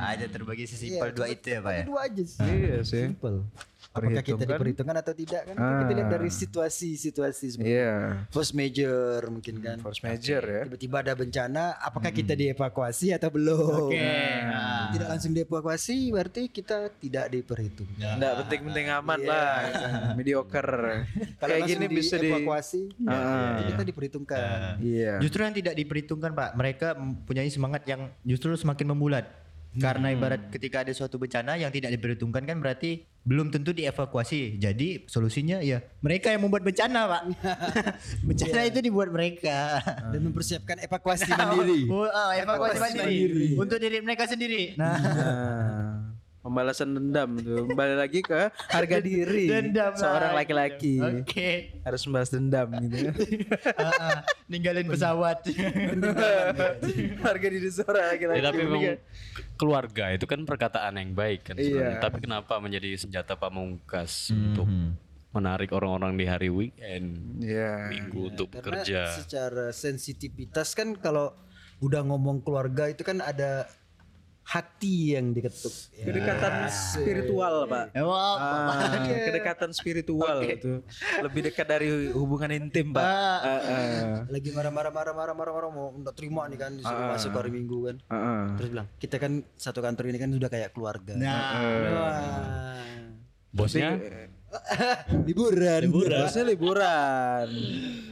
ada 0.00 0.24
terbagi 0.24 0.64
sesimpel 0.64 1.12
dua 1.12 1.28
itu 1.28 1.46
ya, 1.52 1.60
Pak 1.60 1.72
ya. 1.76 1.84
dua 1.84 2.00
aja 2.08 2.22
sih. 2.24 2.40
Iya 2.40 2.76
sih. 2.82 3.04
simple 3.12 3.44
apakah 3.92 4.24
kita 4.24 4.42
diperhitungkan 4.42 4.96
atau 4.98 5.12
tidak 5.12 5.42
kan 5.44 5.54
itu 5.54 5.74
kita 5.78 5.92
lihat 5.92 6.08
dari 6.10 6.28
situasi-situasi 6.28 7.44
seperti 7.52 7.70
Iya. 7.70 8.24
force 8.28 8.52
major 8.52 9.20
mungkin 9.28 9.60
kan 9.60 9.76
Force 9.78 10.00
major 10.00 10.40
ya. 10.40 10.62
tiba-tiba 10.64 10.96
ada 11.00 11.12
bencana 11.12 11.76
apakah 11.76 12.08
kita 12.08 12.32
dievakuasi 12.32 13.12
atau 13.12 13.28
belum 13.28 13.92
Nah. 13.92 14.90
tidak 14.90 15.08
langsung 15.08 15.32
dievakuasi 15.32 16.08
berarti 16.08 16.48
kita 16.48 16.88
tidak 16.96 17.28
diperhitungkan 17.28 18.16
Enggak 18.16 18.32
penting-penting 18.44 18.86
aman 18.88 19.20
lah. 19.20 19.56
Mediocre. 20.16 21.04
kalau 21.40 21.52
Kayak 21.52 21.68
gini 21.68 21.86
bisa 21.86 22.16
di 22.16 22.26
dievakuasi 22.26 22.80
berarti 22.98 23.62
kita 23.68 23.82
diperhitungkan 23.84 24.80
Iya. 24.80 25.20
Justru 25.20 25.44
yang 25.44 25.52
tidak 25.52 25.74
diperhitungkan 25.76 26.32
Pak, 26.32 26.50
mereka 26.56 26.88
mempunyai 26.96 27.48
semangat 27.48 27.84
yang 27.84 28.08
justru 28.24 28.56
semakin 28.56 28.88
membulat. 28.88 29.28
Karena 29.72 30.12
ibarat 30.12 30.52
ketika 30.52 30.84
ada 30.84 30.92
suatu 30.92 31.16
bencana 31.16 31.56
yang 31.56 31.72
tidak 31.72 31.92
diperhitungkan 31.92 32.44
kan 32.44 32.60
berarti 32.60 33.08
belum 33.22 33.54
tentu 33.54 33.70
dievakuasi. 33.70 34.58
Jadi 34.58 35.06
solusinya 35.06 35.62
ya 35.62 35.78
mereka 36.02 36.34
yang 36.34 36.42
membuat 36.42 36.66
bencana 36.66 37.00
Pak. 37.06 37.22
bencana 38.28 38.60
itu 38.66 38.78
dibuat 38.82 39.08
mereka. 39.14 39.78
dan 40.12 40.20
mempersiapkan 40.20 40.76
evakuasi 40.82 41.30
mandiri 41.38 41.86
Oh, 41.86 42.06
ah, 42.06 42.34
evakuasi 42.34 42.76
Evakuasi 42.78 42.98
mandiri. 42.98 43.46
Untuk 43.54 43.78
diri 43.78 43.98
mereka 44.02 44.26
sendiri. 44.26 44.74
Nah, 44.74 44.98
Nah, 45.02 46.11
pembalasan 46.42 46.90
dendam 46.92 47.38
tuh. 47.38 47.70
Kembali 47.70 47.94
lagi 47.94 48.20
ke 48.20 48.50
harga 48.50 48.98
diri 48.98 49.46
Dendam 49.46 49.94
seorang 49.94 50.34
laki-laki. 50.34 50.98
Oke. 50.98 51.78
Harus 51.86 52.02
membalas 52.04 52.30
dendam 52.34 52.68
gitu. 52.82 52.98
Ah, 53.72 53.94
ah, 53.98 54.18
ninggalin 54.50 54.84
pesawat. 54.84 55.46
harga 57.26 57.46
diri 57.46 57.70
seorang 57.70 58.04
laki-laki. 58.18 58.38
Ya, 58.38 58.44
tapi 58.50 58.60
memang 58.66 58.82
keluarga 59.54 60.10
itu 60.12 60.26
kan 60.26 60.42
perkataan 60.42 60.98
yang 60.98 61.14
baik 61.14 61.46
kan 61.46 61.54
sebenarnya. 61.56 61.96
Iya. 61.98 62.02
Tapi 62.02 62.18
kenapa 62.20 62.58
menjadi 62.58 62.90
senjata 62.98 63.38
pamungkas 63.38 64.34
untuk 64.34 64.66
menarik 65.32 65.72
orang-orang 65.72 66.12
di 66.18 66.26
hari 66.28 66.52
weekend, 66.52 67.40
Iya. 67.40 67.88
minggu 67.88 68.36
untuk 68.36 68.52
karena 68.52 68.84
bekerja. 68.84 69.00
secara 69.16 69.72
sensitivitas 69.72 70.76
kan 70.76 70.92
kalau 71.00 71.32
udah 71.80 72.04
ngomong 72.04 72.44
keluarga 72.44 72.86
itu 72.86 73.00
kan 73.02 73.18
ada 73.18 73.64
hati 74.42 75.14
yang 75.14 75.30
diketuk 75.30 75.70
ya. 75.94 76.10
Kedekatan 76.10 76.66
spiritual, 76.68 77.54
Pak. 77.70 77.94
Wow. 77.94 78.36
Ah, 78.42 79.06
kedekatan 79.30 79.70
spiritual 79.70 80.42
itu 80.42 80.82
lebih 81.22 81.46
dekat 81.46 81.66
dari 81.70 82.10
hubungan 82.10 82.50
intim, 82.50 82.90
Pak. 82.90 83.02
Ah. 83.02 83.38
Ah, 83.42 83.60
ah. 83.62 84.14
lagi 84.26 84.50
marah-marah 84.50 84.92
marah-marah 84.92 85.34
marah-marah 85.34 85.70
mau 85.70 85.94
nggak 85.94 86.14
terima 86.18 86.50
nih 86.50 86.58
kan 86.58 86.72
disuruh 86.74 87.06
masuk 87.14 87.30
hari 87.38 87.50
minggu 87.54 87.78
kan 87.86 87.96
Ah, 88.10 88.14
ah. 88.16 88.42
terus 88.58 88.68
bilang 88.74 88.86
kita 88.98 89.16
kan 89.22 89.32
satu 89.54 89.78
kantor 89.78 90.10
ini 90.10 90.18
kan 90.18 90.30
sudah 90.34 90.50
kayak 90.50 90.70
keluarga 90.74 91.12
Nah, 91.14 91.38
Wah. 91.94 92.82
Bosnya 93.52 94.00
liburan 95.28 95.80
Bosnya 95.88 96.44
liburan 96.44 97.48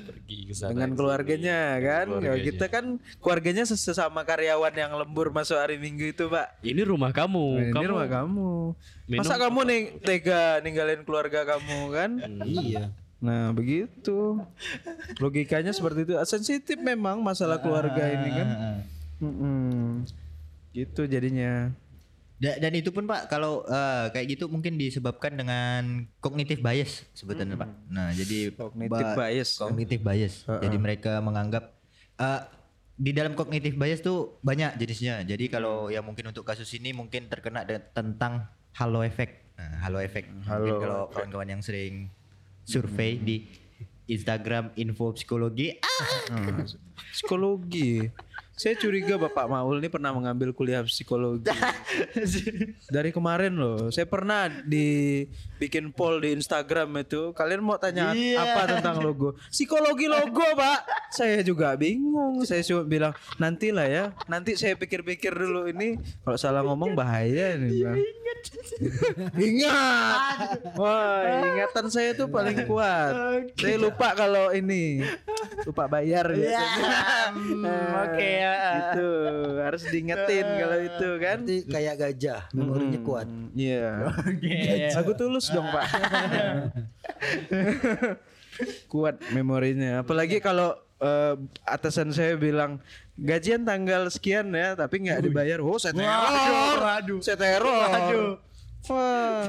pergi 0.06 0.36
ke 0.46 0.54
sana. 0.54 0.70
dengan 0.72 0.90
keluarganya 0.94 1.58
kan. 1.76 2.06
Ya, 2.06 2.14
Keluarganya. 2.22 2.44
kita 2.44 2.66
kan 2.66 2.84
keluarganya 3.18 3.64
ses- 3.64 3.82
sesama 3.82 4.22
karyawan 4.22 4.70
yang 4.70 4.92
lembur 4.94 5.28
masuk 5.28 5.54
hari 5.54 5.76
Minggu 5.76 6.06
itu, 6.08 6.26
Pak. 6.26 6.62
Ini 6.62 6.82
rumah 6.82 7.10
kamu. 7.10 7.46
Ini 7.60 7.72
kamu 7.72 7.86
rumah 7.88 8.08
kamu. 8.08 8.50
minum 9.04 9.20
Masa 9.20 9.34
kamu 9.36 9.60
nih 9.64 9.80
tega 10.00 10.42
ninggalin 10.60 11.02
keluarga 11.02 11.42
kamu 11.44 11.78
kan? 11.90 12.10
iya 12.40 12.94
Nah 13.18 13.50
begitu 13.50 14.40
Logikanya 15.18 15.70
seperti 15.70 16.06
itu 16.06 16.14
Sensitif 16.24 16.78
memang 16.78 17.20
masalah 17.20 17.58
keluarga 17.58 18.06
ini 18.06 18.30
kan 18.32 18.48
Mm-mm. 19.20 20.08
Gitu 20.70 21.04
jadinya 21.04 21.68
Da- 22.40 22.56
dan 22.56 22.72
itu 22.72 22.88
pun 22.88 23.04
Pak 23.04 23.28
kalau 23.28 23.68
eh, 23.68 24.08
kayak 24.16 24.26
gitu 24.32 24.48
mungkin 24.48 24.80
disebabkan 24.80 25.36
dengan 25.36 26.08
kognitif 26.24 26.64
bias 26.64 27.04
sebetulnya 27.12 27.60
Pak. 27.60 27.68
Nah, 27.92 28.16
jadi 28.16 28.56
Cognitive 28.56 29.12
bias, 29.12 29.48
kan? 29.60 29.68
Kognitif 29.68 30.00
bias. 30.00 30.34
Jadi 30.48 30.76
mereka 30.80 31.20
menganggap 31.20 31.76
eh, 32.16 32.40
di 32.96 33.12
dalam 33.12 33.32
kognitif 33.32 33.76
bias 33.76 34.00
tuh 34.00 34.40
banyak 34.40 34.76
jenisnya. 34.76 35.20
Jadi 35.24 35.48
kalau 35.48 35.92
yang 35.92 36.04
mungkin 36.04 36.32
untuk 36.32 36.44
kasus 36.44 36.68
ini 36.72 36.92
mungkin 36.92 37.28
terkena 37.28 37.64
tentang 37.92 38.48
halo 38.76 39.04
effect. 39.04 39.52
Nah, 39.56 39.84
halo 39.84 40.00
effect. 40.00 40.32
Mungkin 40.32 40.74
kalau 40.80 41.00
kawan-kawan 41.12 41.48
yang 41.48 41.60
sering 41.60 42.08
survei 42.64 43.20
di 43.20 43.36
Instagram 44.06 44.74
info 44.74 45.12
psikologi 45.12 45.76
ah, 45.78 46.64
Psikologi 47.14 48.10
Saya 48.60 48.76
curiga 48.76 49.16
Bapak 49.16 49.48
Maul 49.48 49.80
ini 49.80 49.88
pernah 49.88 50.12
mengambil 50.12 50.52
kuliah 50.52 50.84
psikologi. 50.84 51.48
Dari 52.94 53.08
kemarin 53.08 53.56
loh. 53.56 53.88
Saya 53.88 54.04
pernah 54.04 54.52
dibikin 54.52 55.88
poll 55.96 56.20
di 56.20 56.36
Instagram 56.36 56.92
itu. 57.00 57.32
Kalian 57.32 57.64
mau 57.64 57.80
tanya 57.80 58.12
apa 58.12 58.76
tentang 58.76 59.00
logo? 59.00 59.32
Psikologi 59.48 60.12
logo 60.12 60.44
Pak. 60.44 61.08
Saya 61.08 61.40
juga 61.40 61.72
bingung. 61.72 62.44
Saya 62.44 62.60
cuma 62.60 62.84
bilang 62.84 63.16
Nantilah 63.40 63.88
ya. 63.88 64.04
Nanti 64.28 64.60
saya 64.60 64.76
pikir-pikir 64.76 65.32
dulu 65.32 65.64
ini. 65.72 65.96
Kalau 66.20 66.36
salah 66.36 66.60
ngomong 66.60 66.92
bahaya 66.92 67.56
nih 67.56 67.80
Bang. 67.80 67.96
Ingat. 69.40 70.76
Wah 70.76 71.48
ingatan 71.48 71.86
saya 71.88 72.12
tuh 72.12 72.28
paling 72.28 72.68
kuat. 72.68 73.40
Saya 73.56 73.80
lupa 73.80 74.12
kalau 74.12 74.52
ini. 74.52 75.00
Lupa 75.64 75.88
bayar 75.88 76.28
biasanya. 76.28 77.00
Oke 78.04 78.28
ya. 78.44 78.49
Gitu 78.58 79.08
Harus 79.60 79.82
diingetin 79.88 80.46
kalau 80.46 80.78
itu 80.80 81.08
kan. 81.18 81.38
Berarti 81.44 81.56
kayak 81.66 81.94
gajah 81.98 82.40
memorinya 82.52 83.00
kuat. 83.02 83.26
Hmm, 83.28 83.48
Iya. 83.54 84.10
Oke. 84.14 84.58
Aku 84.94 85.12
tulus 85.14 85.50
dong 85.50 85.66
pak. 85.68 85.86
Kuat 88.92 89.16
memorinya. 89.32 90.04
Apalagi 90.04 90.36
kalau 90.42 90.76
eh, 91.00 91.34
atasan 91.64 92.12
saya 92.12 92.36
bilang 92.36 92.76
gajian 93.16 93.64
tanggal 93.64 94.08
sekian 94.12 94.52
ya 94.52 94.76
tapi 94.76 95.08
nggak 95.08 95.24
dibayar. 95.24 95.58
Oh 95.64 95.80
saya 95.80 95.96
teror. 95.96 96.78
Waduh. 96.80 97.20
saya 97.24 97.38
teror. 97.40 97.88
Waduh. 97.88 98.32
wah. 98.88 99.44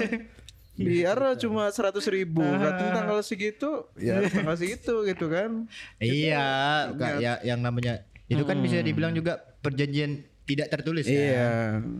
Biar 0.81 1.19
cuma 1.37 1.69
seratus 1.69 2.07
ribu. 2.09 2.41
Datang 2.41 2.89
tanggal 2.95 3.19
segitu 3.21 3.85
ya 3.99 4.23
tanggal 4.31 4.55
segitu 4.57 5.03
gitu 5.05 5.27
kan. 5.29 5.67
Iya, 6.01 6.47
Kak, 6.95 7.21
ya 7.21 7.37
yang 7.45 7.61
namanya 7.61 8.01
itu 8.31 8.43
kan 8.43 8.57
bisa 8.63 8.79
dibilang 8.79 9.11
juga 9.11 9.35
perjanjian 9.59 10.23
tidak 10.41 10.67
tertulis 10.69 11.05
kan? 11.05 11.15
Iya. 11.15 11.51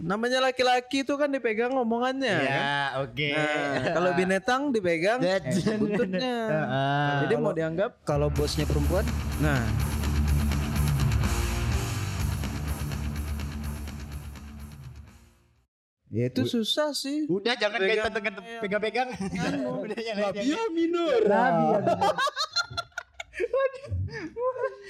Namanya 0.02 0.40
laki-laki 0.42 1.04
itu 1.04 1.14
kan 1.14 1.30
dipegang 1.30 1.72
omongannya. 1.72 2.36
kan? 2.36 2.48
Ya, 2.48 2.76
oke. 3.00 3.30
Nah, 3.32 3.94
kalau 3.94 4.10
binatang 4.16 4.62
dipegang 4.72 5.20
buntutnya. 5.78 6.36
Ah. 6.50 7.20
Jadi 7.24 7.34
mau 7.38 7.52
dianggap 7.52 8.02
Kalau 8.04 8.28
bosnya 8.28 8.66
perempuan, 8.66 9.06
nah 9.40 9.62
Ya 16.12 16.28
itu 16.28 16.44
susah 16.44 16.92
sih. 16.92 17.24
Udah 17.32 17.56
jangan 17.56 17.80
Pegang- 17.80 18.12
pegang-pegang. 18.60 19.08
Udah 19.88 19.96
yang 19.96 20.18
lain. 20.20 20.44
Labia 20.44 20.64
minor. 20.76 21.22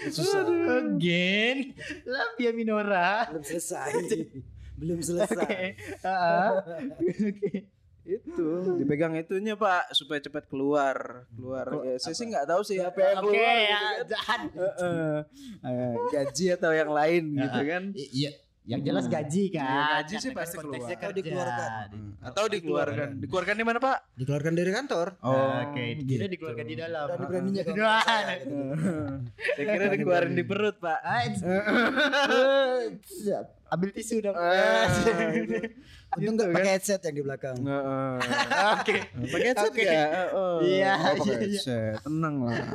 susah. 0.10 0.42
Again. 0.82 1.78
Labia 2.08 2.52
minora. 2.56 3.30
Belum 3.30 3.46
selesai. 3.46 3.92
Belum 4.82 5.00
selesai. 5.04 5.78
Oke. 6.02 7.70
Itu 8.02 8.82
dipegang 8.82 9.14
itunya 9.14 9.54
Pak 9.54 9.94
supaya 9.94 10.18
cepat 10.18 10.50
keluar. 10.50 11.30
Keluar. 11.38 11.86
Ya, 11.86 12.02
saya 12.02 12.18
sih 12.18 12.26
nggak 12.26 12.50
tahu 12.50 12.62
sih 12.66 12.82
apa 12.82 12.98
yang 12.98 13.22
Oke 13.22 13.30
keluar. 13.30 13.46
ya, 13.46 13.62
gitu 13.62 13.70
kan. 13.70 14.10
jahat. 14.10 14.42
Heeh. 14.58 15.14
Eh, 15.62 15.94
gaji 16.10 16.46
atau 16.58 16.72
yang 16.74 16.90
lain 16.90 17.24
gitu 17.38 17.60
kan. 17.62 17.84
Iya, 17.94 18.32
yang 18.72 18.82
jelas 18.82 19.06
gaji 19.06 19.44
kan. 19.52 19.68
Iya, 19.68 19.84
gaji 20.00 20.16
sih 20.16 20.32
pasti 20.32 20.56
konteksnya 20.56 20.96
keluar. 20.96 21.12
kerja. 21.12 21.18
Dikeluarkan. 21.20 21.90
Atau 22.24 22.44
dikeluarkan. 22.48 23.10
Dikeluarkan 23.20 23.56
di 23.60 23.66
mana 23.68 23.80
Pak? 23.84 23.98
Dikeluarkan 24.16 24.54
dari 24.56 24.72
kantor. 24.72 25.08
Oh, 25.20 25.52
Oke, 25.68 25.86
kira 26.08 26.26
dikeluarkan 26.32 26.66
di 26.66 26.76
dalam. 26.80 27.06
Berani 27.12 27.28
beraninya 27.28 27.62
kalau 27.68 27.76
gitu. 27.76 28.56
Saya 29.52 29.66
kira 29.68 29.86
dikeluarin 29.92 30.34
di 30.34 30.44
perut 30.48 30.76
Pak. 30.80 31.00
Ah, 31.04 31.22
Ambil 33.72 33.90
tisu 33.96 34.20
dong. 34.20 34.36
Untung 36.12 36.36
nggak 36.36 36.52
pakai 36.52 36.72
headset 36.76 37.00
yang 37.08 37.16
di 37.16 37.24
belakang. 37.24 37.56
Heeh. 37.56 38.16
Oke. 38.76 38.96
Pakai 39.32 39.48
headset 39.56 39.74
ya? 39.80 40.04
Oh, 40.36 40.60
Iya, 40.60 40.92
iya, 41.00 41.12
iya. 41.16 41.36
headset. 41.40 41.96
Tenang 42.04 42.36
lah. 42.44 42.68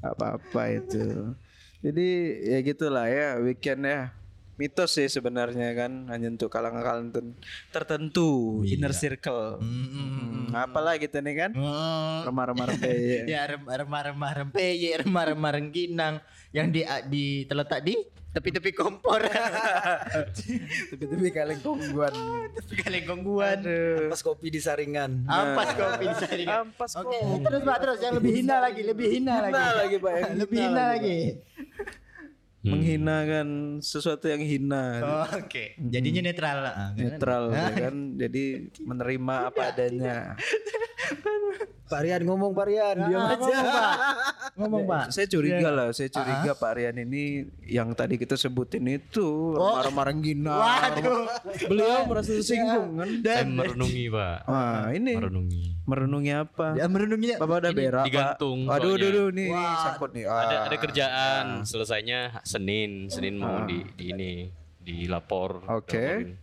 Gak 0.00 0.12
apa-apa 0.16 0.62
itu. 0.72 1.36
Jadi 1.84 2.08
ya 2.40 2.58
gitulah 2.64 3.04
ya 3.04 3.36
weekend 3.36 3.84
ya. 3.84 4.16
Mitos 4.60 4.92
sih 4.92 5.08
sebenarnya 5.08 5.72
kan 5.72 6.04
hanya 6.12 6.28
untuk 6.28 6.52
kalangan-kalangan 6.52 7.08
ten- 7.16 7.36
tertentu, 7.72 8.60
inner 8.68 8.92
circle. 8.92 9.56
Hmm, 9.56 10.52
apalah 10.52 11.00
gitu 11.00 11.16
nih 11.16 11.48
kan? 11.48 11.50
Oh. 11.56 12.28
Remah-remah 12.28 12.66
rempe. 12.76 13.24
Ya 13.24 13.48
rem- 13.48 13.64
remah-remah 13.64 14.32
rempeyek, 14.36 15.00
remah-remah 15.00 15.50
rengginang 15.56 16.14
yang 16.52 16.68
di 16.68 16.84
di 17.08 17.48
terletak 17.48 17.80
di 17.80 17.96
tepi-tepi 18.30 18.70
kompor. 18.76 19.24
Tapi-tapi 20.92 21.28
kaleng 21.32 21.60
kongguan. 21.64 22.12
tepi 22.52 22.74
kalengkong 22.78 23.20
guan. 23.24 23.58
Pas 24.06 24.20
kopi 24.20 24.52
di 24.52 24.60
saringan. 24.60 25.24
Ampas 25.24 25.72
kopi 25.72 26.04
di 26.04 26.16
sini. 26.20 26.44
Ampas 26.46 27.00
Oke, 27.00 27.16
kok. 27.16 27.42
terus 27.42 27.60
Pak 27.64 27.76
terus 27.80 27.98
yang 27.98 28.14
lebih 28.20 28.32
hina 28.36 28.56
lagi, 28.60 28.80
lebih 28.84 29.06
hina, 29.08 29.34
lagi. 29.40 29.56
Hina 29.56 29.66
lagi, 29.72 29.96
Pak, 29.96 30.12
yang 30.14 30.34
lebih 30.36 30.58
hina 30.58 30.68
hina 30.68 30.84
lagi, 30.84 31.16
lagi. 31.16 31.18
Menghina 32.62 33.24
kan 33.24 33.48
sesuatu 33.80 34.26
yang 34.26 34.38
hina. 34.38 34.84
Oh, 35.00 35.26
Oke, 35.38 35.80
jadinya 35.80 36.20
netral 36.22 36.56
lah. 36.60 36.74
Ah, 36.74 36.88
kan? 36.90 37.00
Netral 37.08 37.42
ya 37.48 37.66
kan. 37.80 37.94
Jadi 38.14 38.44
menerima 38.78 39.34
apa 39.48 39.60
adanya. 39.66 40.16
Pak 41.90 42.06
Rian 42.06 42.22
ngomong 42.22 42.54
Pak 42.54 42.66
Rian, 42.70 42.96
diam 43.02 43.18
Ah, 43.18 43.34
aja. 43.34 43.42
Ngomong 43.42 43.66
Pak, 43.66 43.96
ngomong 44.54 44.82
Pak. 44.86 45.04
Saya 45.10 45.26
curiga 45.26 45.68
lah, 45.68 45.90
saya 45.90 46.06
curiga 46.06 46.54
Pak 46.54 46.78
Rian 46.78 46.94
ini 46.96 47.22
yang 47.60 47.90
tadi 47.92 48.14
kita 48.14 48.38
sebutin 48.38 48.86
itu 48.86 49.26
marah-marah 49.52 50.14
gina. 50.14 50.54
Waduh. 50.54 51.26
Beliau 51.66 52.06
merasa 52.06 52.30
tersinggung 52.30 52.94
kan. 52.94 53.08
Saya 53.18 53.42
merenungi 53.42 54.06
pak. 54.06 54.36
Wah, 54.46 54.94
ini 54.94 55.12
Merenungi. 55.12 55.62
merenungi 55.82 56.30
apa? 56.32 56.66
Ya 56.78 56.86
merenunginya 56.86 57.36
Bapak 57.42 57.56
udah 57.58 57.72
berak, 57.74 57.90
Pak. 57.96 58.06
digantung 58.06 58.58
Aduh, 58.62 58.94
soalnya. 58.94 58.94
aduh, 59.02 59.10
aduh, 59.10 59.28
nih 59.34 59.48
sangkut 59.82 60.10
nih. 60.14 60.24
Ada 60.24 60.38
Ah. 60.46 60.62
ada 60.62 60.76
kerjaan 60.78 61.44
selesainya 61.66 62.20
Senin. 62.50 63.06
Senin 63.06 63.38
mau 63.38 63.62
di, 63.62 63.86
di 63.94 64.04
ini 64.10 64.30
dilapor. 64.82 65.62
Oke. 65.70 65.94
laporin 65.94 66.34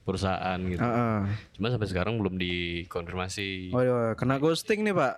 Perusahaan 0.00 0.58
gitu. 0.66 0.80
Ah, 0.82 0.90
ah. 0.90 1.18
Cuma 1.54 1.70
sampai 1.70 1.88
sekarang 1.88 2.18
belum 2.18 2.34
dikonfirmasi. 2.36 3.70
Waduh, 3.70 4.16
kena 4.18 4.36
ghosting 4.36 4.82
nih, 4.82 4.92
Pak. 4.96 5.14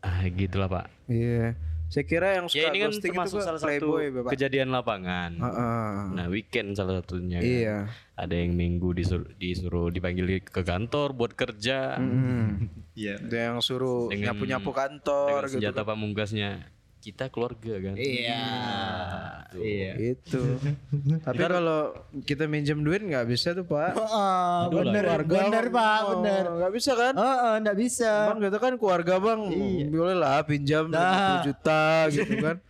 Ah 0.00 0.24
gitulah 0.32 0.64
pak. 0.66 0.86
Iya. 1.12 1.54
Saya 1.90 2.06
kira 2.06 2.38
yang 2.38 2.46
Ya 2.48 2.54
suka 2.54 2.68
ini 2.70 2.78
kan 2.80 2.88
ghosting 2.88 3.10
itu 3.12 3.18
termasuk 3.18 3.38
salah 3.42 3.60
satu 3.60 3.88
Bapak. 3.98 4.30
kejadian 4.32 4.70
lapangan. 4.72 5.30
Ah, 5.42 5.46
ah. 5.50 5.90
Nah 6.14 6.26
weekend 6.30 6.72
salah 6.72 7.02
satunya. 7.04 7.42
kan. 7.42 7.44
Iya. 7.44 7.76
Ada 8.16 8.34
yang 8.36 8.56
minggu 8.56 8.96
disuruh, 8.96 9.28
disuruh 9.36 9.92
dipanggil 9.92 10.40
ke 10.40 10.62
kantor 10.62 11.12
buat 11.12 11.36
kerja. 11.36 11.98
Hmm. 12.00 12.70
Iya. 12.96 13.20
Ada 13.20 13.38
yang 13.52 13.56
suruh 13.60 14.08
Dengan- 14.08 14.32
nyapu-nyapu 14.32 14.70
kantor 14.72 15.44
Dengan 15.44 15.50
gitu. 15.50 15.54
senjata 15.60 15.82
pamungkasnya 15.84 16.50
kita 17.00 17.32
keluarga 17.32 17.80
kan. 17.80 17.96
Iya. 17.96 18.44
Iya. 19.56 19.92
Itu. 20.14 20.60
Tapi 21.26 21.40
kalau 21.40 21.96
kita 22.28 22.44
minjem 22.44 22.84
duit 22.84 23.00
nggak 23.00 23.24
bisa 23.24 23.56
tuh 23.56 23.64
Pak. 23.64 23.96
Oh, 23.96 24.68
bener, 24.68 25.24
bener 25.24 25.66
Pak, 25.72 25.98
Oh, 26.04 26.20
bener. 26.20 26.44
Nggak 26.60 26.72
bisa 26.76 26.92
kan? 26.92 27.14
Oh, 27.16 27.24
oh, 27.24 27.54
enggak 27.56 27.76
bisa. 27.80 28.28
Bang 28.28 28.38
kita 28.44 28.58
kan 28.60 28.72
keluarga 28.76 29.14
bang, 29.16 29.40
boleh 29.88 30.16
lah 30.16 30.44
pinjam 30.44 30.92
Nah. 30.92 31.40
20 31.40 31.48
juta 31.48 31.82
gitu 32.12 32.34
kan. 32.38 32.56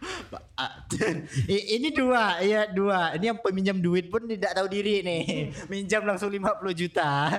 Ah, 0.61 0.85
ini 1.49 1.88
dua, 1.88 2.37
iya 2.45 2.69
dua. 2.69 3.16
Ini 3.16 3.33
yang 3.33 3.40
peminjam 3.40 3.81
duit 3.81 4.12
pun 4.12 4.29
tidak 4.29 4.53
tahu 4.53 4.69
diri 4.69 5.01
nih. 5.01 5.49
Minjam 5.73 6.05
langsung 6.05 6.29
50 6.29 6.53
juta. 6.77 7.33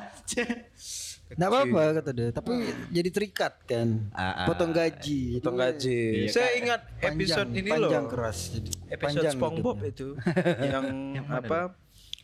Nggak 1.37 1.49
apa-apa 1.49 1.81
kata 2.01 2.11
dia, 2.11 2.27
tapi 2.33 2.51
jadi 2.91 3.09
terikat 3.11 3.53
kan. 3.63 3.87
Ah, 4.11 4.43
ah. 4.43 4.47
Potong 4.51 4.71
gaji. 4.75 5.39
Potong 5.39 5.57
gaji. 5.57 6.27
Saya 6.27 6.49
ingat 6.59 6.81
episode 6.99 7.49
ini 7.55 7.69
loh. 7.71 7.87
panjang 7.87 8.05
keras. 8.11 8.37
Jadi 8.51 8.69
Episode 8.91 8.99
panjang 8.99 9.33
SpongeBob 9.39 9.77
hidupnya. 9.79 9.91
itu 9.95 10.07
yang 10.75 10.85
apa? 11.27 11.59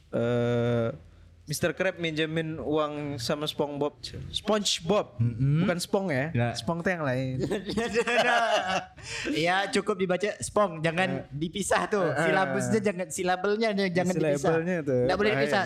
eh 0.07 0.87
Mr. 1.47 1.71
Crab 1.71 1.95
minjemin 1.95 2.59
uang 2.59 3.15
sama 3.23 3.47
SpongeBob. 3.47 3.95
SpongeBob, 4.35 5.15
bukan 5.63 5.77
Spong 5.79 6.11
ya. 6.11 6.27
Nggak. 6.35 6.53
Spong 6.59 6.79
yang 6.83 7.03
lain. 7.07 7.35
Iya 9.31 9.69
cukup 9.71 9.95
dibaca 9.95 10.35
spong, 10.43 10.83
jangan 10.83 11.23
dipisah 11.31 11.87
tuh. 11.87 12.11
Silabusnya 12.11 12.79
jangan 12.83 13.07
silabelnya 13.07 13.69
jangan 13.87 14.15
dipisah. 14.19 14.35
Silabelnya 14.43 14.75
tuh, 14.83 15.01
Nggak 15.07 15.17
boleh 15.17 15.31
dipisah. 15.37 15.63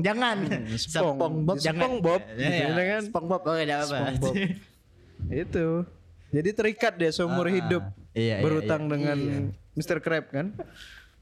Jangan. 0.00 0.36
Spong. 0.80 1.16
Sepong 1.20 1.34
Bob 1.44 1.56
Di 1.58 1.64
jangan. 1.68 1.80
Spong 1.84 1.94
Bob, 2.00 2.22
Ya, 2.24 2.48
gitu 2.48 2.80
ya. 2.80 2.84
kan. 2.88 3.02
Spong 3.04 3.26
Bob 3.28 3.42
oke 3.44 3.60
enggak 3.60 3.78
apa-apa. 3.84 3.96
SpongeBob. 4.00 4.34
itu. 5.44 5.68
Jadi 6.34 6.50
terikat 6.50 6.94
dia 6.98 7.10
seumur 7.14 7.46
hidup 7.46 7.82
Iya, 8.16 8.38
iya, 8.40 8.42
berutang 8.42 8.86
iya. 8.86 8.90
dengan 8.90 9.18
Mr. 9.76 9.98
Crab 10.00 10.30
kan. 10.32 10.54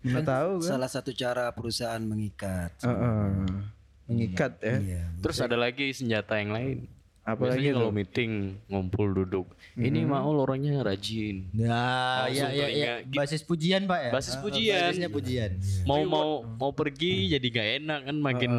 Nggak 0.02 0.26
tahu 0.26 0.52
kan. 0.62 0.68
Salah 0.68 0.90
satu 0.90 1.10
cara 1.14 1.50
perusahaan 1.54 2.02
mengikat. 2.02 2.74
Heeh. 2.82 3.26
Mengikat 4.10 4.52
ya. 4.58 4.76
Iya. 4.82 5.04
Terus 5.22 5.38
ada 5.38 5.56
lagi 5.56 5.94
senjata 5.94 6.36
yang 6.38 6.52
lain. 6.52 6.78
Apa 7.22 7.54
Biasanya 7.54 7.54
lagi 7.54 7.78
kalau 7.78 7.90
meeting 7.94 8.32
ngumpul 8.66 9.06
duduk, 9.14 9.46
ini 9.78 10.02
mau 10.02 10.34
orangnya 10.42 10.82
rajin. 10.82 11.46
Nah, 11.54 12.26
iya 12.26 12.50
iya 12.50 12.66
iya. 12.66 12.92
teringat. 12.98 13.14
Basis 13.14 13.46
pujian, 13.46 13.86
Pak 13.86 13.98
ya. 14.02 14.10
Basis 14.10 14.34
Ah, 14.34 14.40
pujian. 14.42 14.90
Basisnya 14.90 15.06
pujian. 15.06 15.50
Mau 15.86 16.02
mau 16.02 16.42
mau 16.42 16.74
pergi 16.74 17.30
jadi 17.30 17.46
gak 17.46 17.68
enak 17.78 18.00
kan 18.10 18.16
makin 18.18 18.52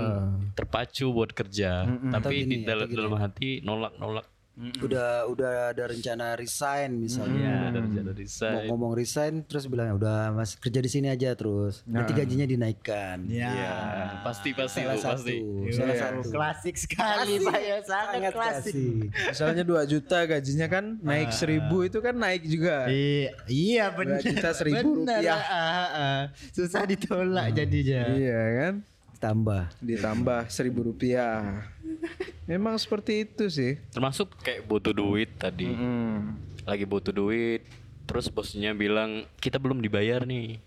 terpacu 0.55 1.11
buat 1.11 1.35
kerja. 1.35 1.83
Tapi 2.07 2.47
di 2.47 2.63
dalam 2.63 2.87
dalam 2.87 3.19
hati 3.19 3.59
nolak 3.67 4.31
nolak. 4.55 4.79
Udah 4.79 5.09
udah 5.25 5.51
ada 5.69 5.83
rencana 5.85 6.33
resign 6.33 6.95
misalnya. 6.95 7.49
Ya 7.65 7.73
dari 7.73 7.89
dari 7.95 8.25
Mau 8.25 8.29
saya. 8.29 8.65
ngomong 8.67 8.91
resign 8.93 9.41
terus 9.43 9.65
bilang 9.65 9.97
udah 9.97 10.29
mas 10.29 10.53
kerja 10.53 10.77
di 10.77 10.87
sini 10.87 11.07
aja 11.07 11.33
terus. 11.33 11.81
Nanti 11.83 12.11
gajinya 12.11 12.45
dinaikkan. 12.45 13.25
Ya. 13.25 13.49
Ya, 13.49 13.75
pasti 14.21 14.53
pasti 14.53 14.81
Salah 14.81 14.97
satu. 14.97 15.09
pasti. 15.17 15.35
Salah 15.69 15.89
Iya. 15.89 16.03
satu. 16.03 16.29
Klasik 16.29 16.75
sekali, 16.75 17.33
Pak 17.41 17.59
ya. 17.59 17.77
Sangat, 17.81 18.13
Sangat 18.13 18.33
klasik. 18.33 18.73
klasik. 18.73 19.27
Misalnya 19.27 19.63
2 19.63 19.83
juta 19.87 20.17
gajinya 20.23 20.67
kan 20.67 20.85
naik 20.99 21.29
seribu 21.31 21.77
itu 21.81 21.97
kan 21.97 22.13
naik 22.13 22.43
juga. 22.43 22.85
Iya, 22.87 23.29
iya 23.47 23.85
benar. 23.89 24.21
Juta 24.21 24.49
seribu 24.53 25.01
Benar, 25.01 25.17
rupiah. 25.19 25.41
ah, 25.41 25.49
ah, 25.49 25.89
ah. 25.91 26.21
Susah 26.51 26.85
ditolak 26.85 27.51
jadinya. 27.51 28.01
Iya 28.07 28.41
kan? 28.55 28.73
Tambah. 29.17 29.63
Ditambah 29.79 30.41
seribu 30.47 30.85
rupiah. 30.85 31.63
Memang 32.43 32.75
seperti 32.75 33.23
itu 33.23 33.47
sih. 33.47 33.79
Termasuk 33.95 34.35
kayak 34.43 34.67
butuh 34.67 34.91
duit 34.91 35.31
tadi. 35.39 35.71
Hmm. 35.71 36.35
Lagi 36.67 36.83
butuh 36.83 37.15
duit. 37.15 37.63
Terus 38.03 38.27
bosnya 38.27 38.75
bilang 38.75 39.23
kita 39.39 39.55
belum 39.55 39.79
dibayar 39.79 40.27
nih. 40.27 40.59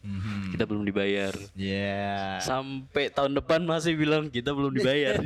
Kita 0.57 0.65
belum 0.65 0.89
dibayar. 0.89 1.37
Iya. 1.53 2.41
Sampai 2.41 3.13
tahun 3.13 3.37
depan 3.37 3.61
masih 3.69 3.93
bilang 3.93 4.33
kita 4.33 4.57
belum 4.57 4.73
dibayar. 4.73 5.21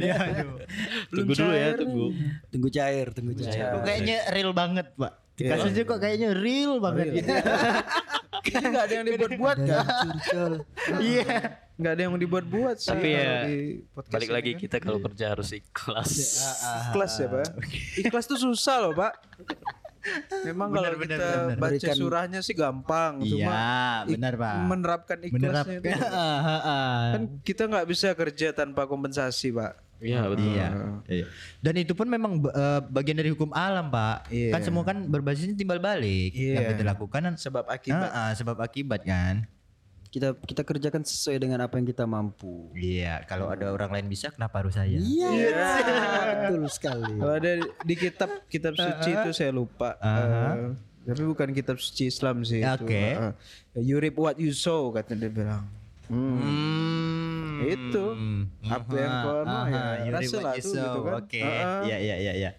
tunggu 1.14 1.32
dulu 1.38 1.54
ya, 1.54 1.78
tunggu. 1.78 2.06
Tunggu 2.50 2.68
cair, 2.74 3.06
tunggu 3.14 3.32
cair. 3.38 3.78
Kok 3.78 3.86
kayaknya 3.86 4.26
real 4.34 4.50
banget, 4.50 4.90
Pak. 4.98 5.29
Kasusnya 5.42 5.83
kok 5.83 5.98
kayaknya 5.98 6.29
real 6.33 6.76
banget 6.79 7.07
gitu. 7.16 7.31
Ini 8.50 8.66
nggak 8.66 8.85
ada 8.85 8.94
yang 8.94 9.07
dibuat-buat 9.07 9.57
kan? 9.61 9.87
Iya. 11.03 11.37
Nggak 11.76 11.92
ada 11.92 12.00
yang 12.03 12.12
di-buat-buat 12.14 12.76
sih. 12.76 12.88
Tapi 12.88 13.09
ya, 13.11 13.33
Balik 14.07 14.31
lagi 14.31 14.50
kan. 14.53 14.61
kita 14.61 14.76
kalau 14.79 15.00
kerja 15.00 15.33
harus 15.33 15.48
ikhlas. 15.50 16.12
Ikhlas 16.88 17.12
ya 17.16 17.26
pak. 17.31 17.48
Ikhlas 17.98 18.24
tuh 18.26 18.37
susah 18.38 18.76
loh 18.81 18.92
pak. 18.92 19.12
Memang 20.48 20.72
kalau 20.72 20.96
kita 20.96 21.16
benar. 21.16 21.61
baca 21.61 21.68
Berikan- 21.70 21.92
surahnya 21.94 22.40
sih 22.40 22.53
gampang. 22.53 23.20
Cuma 23.20 23.29
Iya, 23.29 23.64
ik- 24.07 24.16
benar 24.16 24.33
pak. 24.35 24.55
menerapkan 24.62 25.18
ikhlasnya 25.20 25.76
Menerapkan. 25.76 25.76
itu. 25.76 25.90
Kan 27.12 27.22
kita 27.44 27.62
nggak 27.66 27.87
bisa 27.87 28.09
kerja 28.14 28.48
tanpa 28.50 28.85
kompensasi 28.85 29.53
pak. 29.53 29.76
Iya 30.00 30.20
betul. 30.32 30.48
Iya. 30.48 30.68
Iya. 31.06 31.24
Dan 31.60 31.74
itu 31.76 31.92
pun 31.92 32.08
memang 32.08 32.40
eh, 32.40 32.80
bagian 32.88 33.20
dari 33.20 33.30
hukum 33.30 33.52
alam, 33.52 33.92
Pak. 33.92 34.32
Iya. 34.32 34.50
Kan 34.56 34.60
semua 34.64 34.82
kan 34.82 35.04
berbasisnya 35.06 35.54
timbal 35.54 35.78
balik. 35.78 36.32
Iya. 36.32 36.56
Yang 36.60 36.66
kita 36.74 36.84
lakukan 36.96 37.20
kan 37.20 37.34
Sebab 37.36 37.64
akibat. 37.68 38.10
Ah, 38.10 38.18
ah, 38.28 38.30
sebab 38.32 38.56
akibat 38.64 39.04
kan. 39.04 39.44
Kita 40.10 40.34
kita 40.42 40.66
kerjakan 40.66 41.06
sesuai 41.06 41.38
dengan 41.38 41.62
apa 41.62 41.78
yang 41.78 41.86
kita 41.86 42.02
mampu. 42.02 42.74
Iya, 42.74 43.22
kalau 43.30 43.46
ada 43.46 43.70
orang 43.70 43.94
lain 43.94 44.10
bisa 44.10 44.34
kenapa 44.34 44.58
harus 44.58 44.74
saya? 44.74 44.98
Iya, 44.98 45.30
betul 46.50 46.66
sekali. 46.66 47.14
Kalau 47.14 47.34
ada 47.38 47.52
di 47.62 47.94
kitab 47.94 48.30
kitab 48.50 48.74
suci 48.74 49.10
itu 49.14 49.30
saya 49.30 49.54
lupa. 49.54 49.94
Eh, 50.02 50.74
tapi 51.06 51.22
bukan 51.22 51.54
kitab 51.54 51.78
suci 51.78 52.10
Islam 52.10 52.42
sih. 52.42 52.58
itu. 52.58 52.84
Oke. 52.84 53.04
Eh, 53.78 53.82
you 53.86 54.02
reap 54.02 54.18
what 54.18 54.34
you 54.34 54.50
sow 54.50 54.90
kata 54.90 55.14
dia 55.14 55.30
bilang. 55.30 55.62
Hmm. 56.10 56.42
Hmm. 56.42 57.09
Itu. 57.66 58.04
Apa 58.66 58.92
yang 58.96 59.14
kau 59.24 59.38
anu, 59.44 59.56
ya, 59.68 60.20
sow. 60.24 60.44
gitu 60.80 60.98
kan. 61.04 61.12
Oke. 61.20 61.42
Iya, 61.42 61.96
iya, 61.98 62.16
iya, 62.16 62.32
iya. 62.36 62.50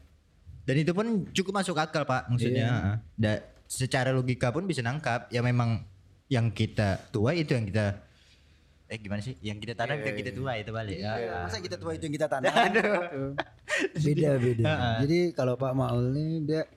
Dan 0.62 0.76
itu 0.78 0.92
pun 0.94 1.26
cukup 1.34 1.54
masuk 1.64 1.78
akal, 1.80 2.06
Pak, 2.06 2.30
maksudnya. 2.30 2.68
Iya. 2.68 2.78
ah. 2.78 2.98
Da- 3.18 3.44
secara 3.72 4.12
logika 4.12 4.52
pun 4.52 4.68
bisa 4.68 4.84
nangkap. 4.84 5.32
Ya 5.32 5.40
memang 5.40 5.88
yang 6.28 6.52
kita 6.52 7.12
tuai 7.12 7.44
itu 7.44 7.56
yang 7.56 7.68
kita 7.68 8.04
eh 8.92 9.00
gimana 9.00 9.24
sih? 9.24 9.40
Yang 9.40 9.64
kita 9.64 9.74
tanam 9.80 10.04
yang 10.04 10.18
kita 10.20 10.32
tuai 10.36 10.68
itu 10.68 10.72
balik. 10.76 11.00
Ya. 11.00 11.14
Iya. 11.16 11.38
Masa 11.48 11.64
kita 11.64 11.80
tua 11.80 11.96
itu 11.96 12.04
yang 12.12 12.16
kita 12.20 12.28
tanam? 12.28 12.52
beda 14.06 14.30
beda. 14.36 14.64
Jadi 15.08 15.20
kalau 15.32 15.56
Pak 15.56 15.72
Maul 15.72 16.12
ini 16.12 16.44
dia 16.44 16.68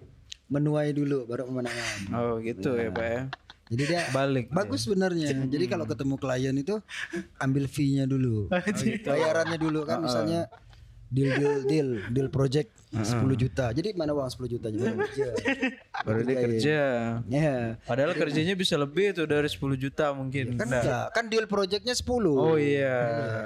menuai 0.46 0.94
dulu 0.94 1.26
baru 1.26 1.50
pemenangan. 1.50 1.98
Oh 2.14 2.38
gitu 2.38 2.78
ya 2.78 2.94
pak 2.94 3.06
ya. 3.10 3.22
Jadi 3.64 3.83
dia 3.88 4.00
Balik. 4.12 4.53
bagus 4.53 4.85
sebenarnya. 4.85 5.33
Jadi 5.33 5.64
kalau 5.68 5.88
ketemu 5.88 6.14
klien 6.20 6.55
itu 6.57 6.77
ambil 7.40 7.64
fee-nya 7.64 8.05
dulu. 8.05 8.53
Bayarannya 9.05 9.57
dulu 9.57 9.88
kan 9.88 10.05
misalnya 10.05 10.53
deal 11.09 11.31
deal 11.35 11.57
deal 11.71 11.88
deal 12.11 12.29
project 12.29 12.71
10 12.95 13.03
juta. 13.35 13.75
Jadi 13.75 13.90
mana 13.99 14.14
uang 14.14 14.31
10 14.31 14.55
jutanya 14.55 14.79
baru 14.87 15.03
kerja. 15.03 15.27
Baru 16.07 16.21
dia 16.23 16.37
kerja. 16.38 16.79
Ya. 17.27 17.59
Padahal 17.83 18.14
kerjanya 18.14 18.55
bisa 18.55 18.79
lebih 18.79 19.11
tuh 19.11 19.27
dari 19.27 19.51
10 19.51 19.59
juta 19.75 20.14
mungkin. 20.14 20.55
Kan 20.55 20.71
Nah. 20.71 20.79
enggak, 20.79 21.05
kan 21.11 21.25
deal 21.27 21.47
projectnya 21.51 21.90
10. 21.90 22.07
Oh 22.31 22.55
iya. 22.55 22.99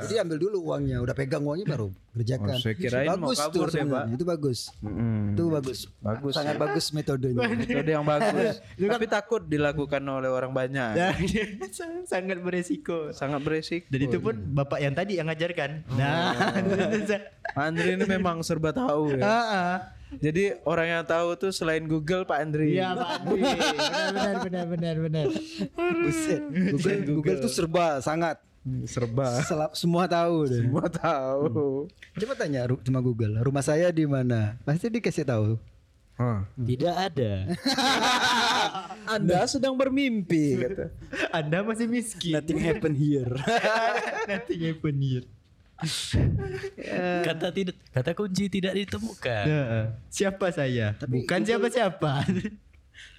Jadi 0.05 0.21
ambil 0.21 0.37
dulu 0.37 0.69
uangnya, 0.69 1.01
udah 1.01 1.17
pegang 1.17 1.41
uangnya 1.49 1.65
baru 1.65 1.89
kerjakan. 2.19 2.51
Oh, 2.51 2.59
saya 2.59 2.75
kirain 2.75 3.09
mau 3.15 3.31
bagus 3.31 3.39
kabur 3.41 3.67
tuh 3.71 3.79
ya, 3.79 3.85
Pak. 3.87 4.05
Itu 4.11 4.25
bagus. 4.27 4.59
Mm-mm. 4.83 5.19
Itu 5.33 5.43
bagus. 5.55 5.79
Bagus 6.03 6.33
Sangat 6.35 6.55
ya. 6.57 6.61
bagus 6.61 6.85
metodenya. 6.91 7.47
Metode 7.63 7.91
yang 7.95 8.05
bagus. 8.05 8.55
Tapi 8.99 9.07
takut 9.07 9.43
dilakukan 9.47 10.03
oleh 10.03 10.29
orang 10.29 10.51
banyak. 10.51 10.93
sangat 12.05 12.39
beresiko. 12.43 13.15
Sangat 13.15 13.41
beresiko. 13.47 13.87
Dan 13.87 14.01
itu 14.03 14.19
pun 14.19 14.35
bapak 14.35 14.79
yang 14.83 14.95
tadi 14.99 15.17
yang 15.23 15.31
ngajarkan. 15.31 15.87
Nah, 15.95 16.35
Andri 17.57 17.97
ini 17.97 18.05
memang 18.05 18.43
serba 18.45 18.75
tahu 18.75 19.17
ya. 19.17 19.29
Jadi 20.09 20.57
orang 20.65 20.89
yang 20.89 21.05
tahu 21.05 21.37
tuh 21.37 21.53
selain 21.53 21.85
Google 21.85 22.25
Pak 22.25 22.39
Andri. 22.41 22.81
Iya, 22.81 22.97
Pak 22.97 23.09
Andri. 23.21 23.41
Benar, 23.45 24.35
benar, 24.41 24.65
benar, 24.67 24.95
benar. 25.05 25.27
Buset. 25.77 26.41
Google, 26.49 27.01
Google 27.05 27.37
tuh 27.45 27.53
serba 27.53 28.01
sangat. 28.01 28.41
Serba. 28.85 29.41
Selap, 29.45 29.73
semua 29.77 30.05
tahu 30.09 30.49
deh. 30.49 30.61
Semua 30.65 30.87
tahu. 30.89 31.89
Coba 32.17 32.35
tanya 32.37 32.69
sama 32.85 33.01
Google, 33.01 33.41
rumah 33.41 33.65
saya 33.65 33.89
di 33.93 34.05
mana? 34.05 34.61
Pasti 34.65 34.93
dikasih 34.93 35.25
tahu. 35.25 35.57
Tidak 36.59 36.95
ada. 36.99 37.47
Anda 39.15 39.47
sedang 39.47 39.79
bermimpi 39.79 40.59
kata. 40.59 40.87
Anda 41.31 41.63
masih 41.63 41.87
miskin. 41.87 42.35
Nothing 42.35 42.59
happen 42.59 42.93
here. 42.99 43.31
Nothing 44.31 44.61
happen 44.67 44.97
here. 44.99 45.27
Kata 47.23 47.55
tidak 47.55 47.79
kata 47.95 48.11
kunci 48.19 48.51
tidak 48.51 48.75
ditemukan. 48.75 49.45
Nah, 49.47 49.87
siapa 50.11 50.51
saya? 50.51 50.99
Bukan 51.07 51.41
siapa-siapa. 51.47 52.27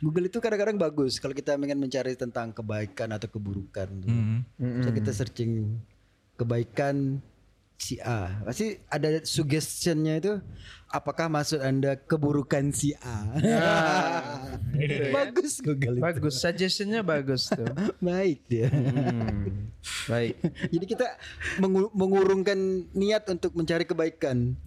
Google 0.04 0.28
itu 0.28 0.44
kadang-kadang 0.44 0.76
bagus 0.76 1.24
kalau 1.24 1.32
kita 1.32 1.56
ingin 1.56 1.80
mencari 1.80 2.12
tentang 2.20 2.52
kebaikan 2.52 3.16
atau 3.16 3.32
keburukan. 3.32 3.88
So 4.84 4.92
kita 4.92 5.12
searching 5.16 5.80
kebaikan 6.36 7.24
si 7.80 7.96
A. 8.04 8.44
Pasti 8.44 8.76
ada 8.92 9.24
suggestionnya 9.24 10.20
itu 10.20 10.44
apakah 10.90 11.30
maksud 11.30 11.62
Anda 11.62 11.96
keburukan 11.96 12.74
si 12.74 12.98
A. 13.00 13.30
bagus 15.16 15.62
Google 15.62 16.02
itu. 16.02 16.04
Bagus, 16.04 16.42
suggestionnya 16.42 17.06
bagus 17.06 17.50
tuh. 17.50 17.70
Baik 18.02 18.42
dia. 18.50 18.68
Hmm. 18.74 19.70
Baik. 20.10 20.36
Jadi 20.74 20.86
kita 20.90 21.08
mengu- 21.62 21.94
mengurungkan 21.94 22.58
niat 22.92 23.24
untuk 23.30 23.56
mencari 23.56 23.86
kebaikan. 23.88 24.58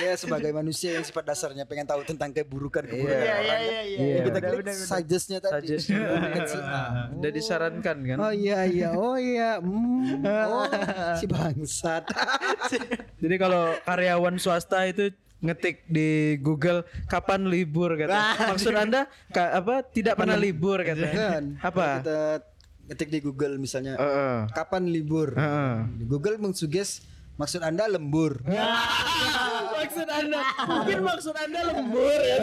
ya 0.00 0.16
sebagai 0.18 0.50
manusia 0.50 0.98
yang 0.98 1.04
sifat 1.04 1.30
dasarnya 1.30 1.68
pengen 1.68 1.86
tahu 1.86 2.02
tentang 2.02 2.34
keburukan 2.34 2.82
keburukan. 2.88 3.22
Iya, 3.22 3.34
orang. 3.38 3.62
iya, 3.62 3.80
iya. 3.86 4.24
Kita 4.26 4.38
klik 4.40 4.66
suggestnya 4.74 5.38
tadi. 5.38 5.78
Suggestion. 5.78 6.00
Keburukan 6.02 6.44
si 6.48 6.58
A. 6.58 6.82
Udah 7.12 7.30
disarankan 7.30 7.96
kan? 8.02 8.16
Oh 8.18 8.32
iya 8.32 8.64
iya 8.66 8.88
oh 8.96 9.16
iya 9.16 9.58
hmm. 9.60 10.24
oh 10.24 10.66
si 11.18 11.26
bangsat 11.28 12.08
Jadi 13.22 13.34
kalau 13.38 13.76
karyawan 13.84 14.36
swasta 14.40 14.84
itu 14.88 15.12
ngetik 15.42 15.84
di 15.84 16.08
Google 16.38 16.80
kapan 17.04 17.44
libur 17.44 17.92
kata. 17.92 18.48
Maksud 18.48 18.72
Anda 18.72 19.04
ka- 19.28 19.52
apa 19.52 19.82
tidak 19.84 20.14
pernah 20.14 20.38
libur 20.38 20.78
kata. 20.78 21.02
kan 21.04 21.44
Apa? 21.58 21.86
kita 21.98 22.18
ngetik 22.84 23.08
di 23.10 23.20
Google 23.20 23.58
misalnya 23.58 23.94
Heeh. 23.94 24.38
kapan 24.50 24.86
libur 24.86 25.34
Heeh. 25.34 25.74
Di 25.96 26.04
Google 26.04 26.38
mengsuges 26.38 27.02
maksud 27.32 27.58
anda 27.58 27.86
lembur 27.86 28.38
maksud 29.74 30.04
Anda 30.04 30.40
mungkin 30.62 30.98
maksud 31.00 31.34
Anda 31.34 31.60
lembur 31.64 32.18
ya. 32.20 32.36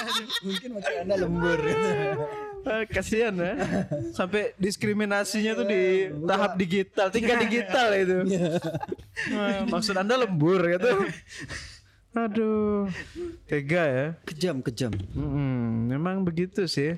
mungkin 0.46 0.68
maksud 0.72 0.94
anda 0.98 1.14
lembur 1.16 1.58
Eh, 2.60 2.84
Kasihan 2.86 3.32
ya. 3.32 3.54
Sampai 4.12 4.52
diskriminasinya 4.56 5.56
tuh 5.56 5.64
di 5.64 5.82
tahap 6.20 6.52
digital, 6.54 7.08
tingkat 7.08 7.40
digital 7.40 7.88
itu. 7.96 8.16
Eh, 8.28 9.64
Maksud 9.64 9.96
Anda 9.96 10.18
lembur 10.18 10.60
gitu. 10.68 11.08
Aduh. 12.10 12.88
Tega 13.44 13.84
ya. 13.84 14.06
kejam 14.24 14.58
kejam 14.58 14.92
Mm-mm, 15.12 15.88
memang 15.88 16.22
begitu 16.22 16.64
sih. 16.64 16.96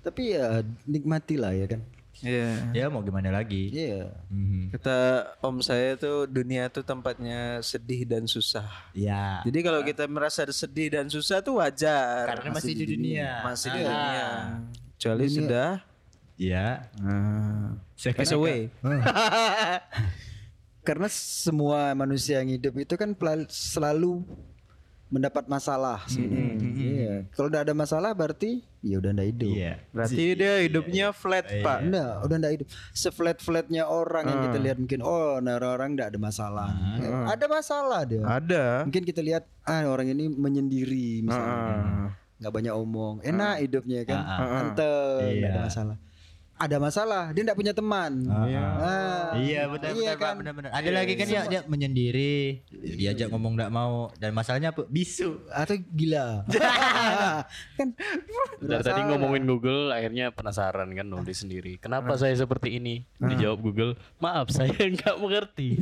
tapi 0.00 0.32
ya 0.32 0.60
nikmatilah 0.84 1.52
ya 1.52 1.66
kan 1.68 1.82
Iya. 2.20 2.68
ya 2.74 2.84
mau 2.86 3.00
gimana 3.00 3.28
lagi? 3.30 3.68
iya 3.70 4.12
Mhm. 4.28 4.72
Kata 4.72 4.96
om 5.40 5.60
saya 5.60 5.96
tuh 5.96 6.24
dunia 6.24 6.68
tuh 6.68 6.80
tempatnya 6.82 7.60
sedih 7.60 8.04
dan 8.04 8.24
susah. 8.24 8.68
Ya. 8.92 9.40
Jadi 9.40 9.58
kalau 9.60 9.80
kita 9.80 10.04
merasa 10.04 10.44
sedih 10.46 10.88
dan 10.90 11.08
susah 11.08 11.40
tuh 11.40 11.58
wajar. 11.58 12.28
Karena 12.28 12.52
masih 12.52 12.72
di 12.74 12.84
dunia. 12.86 13.40
masih 13.42 13.68
di 13.70 13.80
dunia. 13.82 14.28
Kecuali 14.94 15.26
sudah 15.26 15.70
Ya. 16.36 16.88
nah, 16.96 17.76
Saya 17.94 18.12
pass 18.14 18.32
away. 18.32 18.68
karena 20.80 21.08
semua 21.12 21.92
manusia 21.92 22.40
yang 22.40 22.50
hidup 22.50 22.74
itu 22.80 22.94
kan 22.96 23.12
selalu 23.48 24.24
mendapat 25.10 25.50
masalah 25.50 26.06
sebenarnya. 26.06 26.54
Iya. 26.70 27.14
Kalau 27.34 27.50
udah 27.50 27.66
ada 27.66 27.74
masalah 27.74 28.14
berarti 28.14 28.62
ya 28.78 29.02
udah 29.02 29.10
ndak 29.10 29.28
hidup. 29.34 29.52
Iya. 29.58 29.72
Berarti 29.90 30.24
dia 30.38 30.54
hidupnya 30.62 31.06
flat, 31.10 31.50
Pak. 31.50 31.78
Enggak, 31.82 32.12
udah 32.22 32.36
enggak 32.38 32.52
hidup. 32.54 32.68
Seflat-flatnya 32.94 33.90
orang 33.90 34.24
yang 34.30 34.40
kita 34.46 34.58
lihat 34.62 34.76
mungkin 34.78 35.02
oh 35.02 35.42
nah 35.42 35.58
orang 35.58 35.98
enggak 35.98 36.14
ada 36.14 36.18
masalah. 36.22 36.70
Eh, 37.02 37.10
Ada 37.26 37.44
masalah 37.50 38.00
dia. 38.06 38.22
Ada. 38.22 38.86
Mungkin 38.86 39.02
kita 39.02 39.20
lihat 39.20 39.50
ah 39.66 39.82
orang 39.90 40.14
ini 40.14 40.30
menyendiri 40.30 41.26
misalnya. 41.26 41.58
Ah. 41.58 42.08
nggak 42.40 42.54
banyak 42.56 42.72
omong. 42.72 43.14
Enak 43.20 43.54
hidupnya 43.66 44.00
kan. 44.08 44.16
Ah, 44.24 44.32
ah. 44.40 44.58
Anteng, 44.64 45.28
nggak 45.28 45.50
ada 45.50 45.58
Iya. 45.58 45.66
masalah. 45.66 45.96
Ada 46.60 46.76
masalah, 46.76 47.32
dia 47.32 47.40
enggak 47.40 47.56
punya 47.56 47.72
teman. 47.72 48.28
Ah, 48.28 49.32
Iya 49.32 49.64
benar 49.64 49.96
iya 49.96 50.12
benar 50.12 50.16
Pak, 50.20 50.20
kan? 50.20 50.34
benar 50.44 50.52
benar. 50.52 50.70
Ada 50.76 50.90
lagi 50.92 51.12
kan 51.16 51.24
dia 51.24 51.42
dia 51.48 51.60
menyendiri, 51.64 52.60
diajak 53.00 53.32
ngomong 53.32 53.56
enggak 53.56 53.72
mau 53.72 54.12
dan 54.20 54.36
masalahnya 54.36 54.68
apa? 54.68 54.84
Bisu. 54.84 55.40
Atau 55.48 55.80
gila. 55.96 56.44
kan 57.80 57.88
Dari 58.60 58.82
tadi 58.84 59.00
ngomongin 59.08 59.48
Google 59.48 59.88
akhirnya 59.88 60.36
penasaran 60.36 60.92
kan 60.92 61.08
nulis 61.08 61.40
sendiri. 61.40 61.80
Kenapa 61.80 62.12
saya 62.20 62.36
seperti 62.36 62.76
ini? 62.76 63.08
Dijawab 63.16 63.64
Google, 63.64 63.96
maaf 64.20 64.52
saya 64.56 64.76
nggak 64.76 65.16
mengerti. 65.16 65.80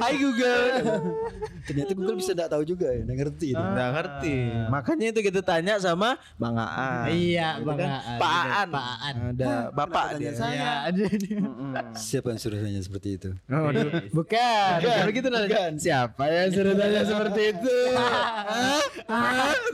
Hai 0.00 0.14
Google. 0.16 0.64
Ternyata 1.68 1.92
Google 1.92 2.16
bisa 2.16 2.32
enggak 2.32 2.50
tahu 2.50 2.62
juga 2.64 2.88
ya, 2.88 3.04
enggak 3.04 3.18
ngerti. 3.22 3.48
dia. 3.52 3.60
Nggak 3.62 3.90
ngerti. 3.92 4.36
Makanya 4.68 5.06
itu 5.12 5.20
kita 5.22 5.40
tanya 5.44 5.74
sama 5.76 6.16
Bang 6.40 6.56
Aan. 6.56 7.12
Iya, 7.12 7.60
Gitu 7.60 7.66
Bang 7.68 7.78
kan. 7.78 7.88
Aan, 7.92 8.18
Pak 8.18 8.32
bener, 8.32 8.52
Aan. 8.52 8.68
Pak 8.68 8.86
Aan. 8.86 9.14
Ada 9.32 9.52
bapak 9.70 10.06
dia. 10.16 10.32
saya? 10.32 10.56
Ya, 10.56 10.72
ada 10.88 11.04
Siapa 11.92 12.26
yang 12.32 12.40
suruh 12.40 12.58
tanya 12.58 12.80
seperti 12.80 13.08
itu? 13.20 13.30
Oh, 13.46 13.68
aduh. 13.68 13.88
Bukan. 14.10 14.74
Kalau 14.80 15.12
gitu 15.12 15.28
nanya. 15.28 15.62
Siapa 15.76 16.24
yang 16.26 16.48
suruh 16.50 16.74
tanya 16.74 17.02
seperti 17.04 17.40
itu? 17.52 17.76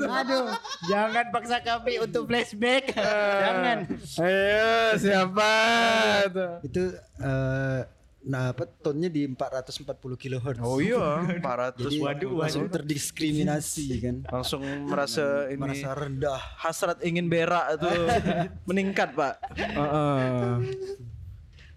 Aduh, 0.08 0.50
jangan 0.88 1.30
paksa 1.30 1.62
kami 1.62 2.00
untuk 2.02 2.26
flashback. 2.26 2.90
jangan. 2.96 3.78
Ayo, 4.18 4.72
siapa? 4.98 5.52
Itu 6.64 6.90
eh 7.22 7.80
nah 8.28 8.52
apa 8.52 8.68
tonnya 8.68 9.08
di 9.08 9.24
440 9.24 9.88
kHz. 10.14 10.60
Oh 10.60 10.76
iya, 10.78 11.24
400 11.40 11.80
Jadi 11.80 11.96
waduh, 11.96 12.44
langsung 12.44 12.68
terdiskriminasi 12.68 13.84
kan. 14.04 14.16
langsung 14.28 14.60
merasa 14.84 15.48
ini 15.48 15.56
Merasa 15.56 15.96
rendah. 15.96 16.36
hasrat 16.60 17.00
ingin 17.00 17.24
berak 17.26 17.80
itu 17.80 17.88
meningkat 18.68 19.16
pak. 19.16 19.40
Heeh. 19.56 20.52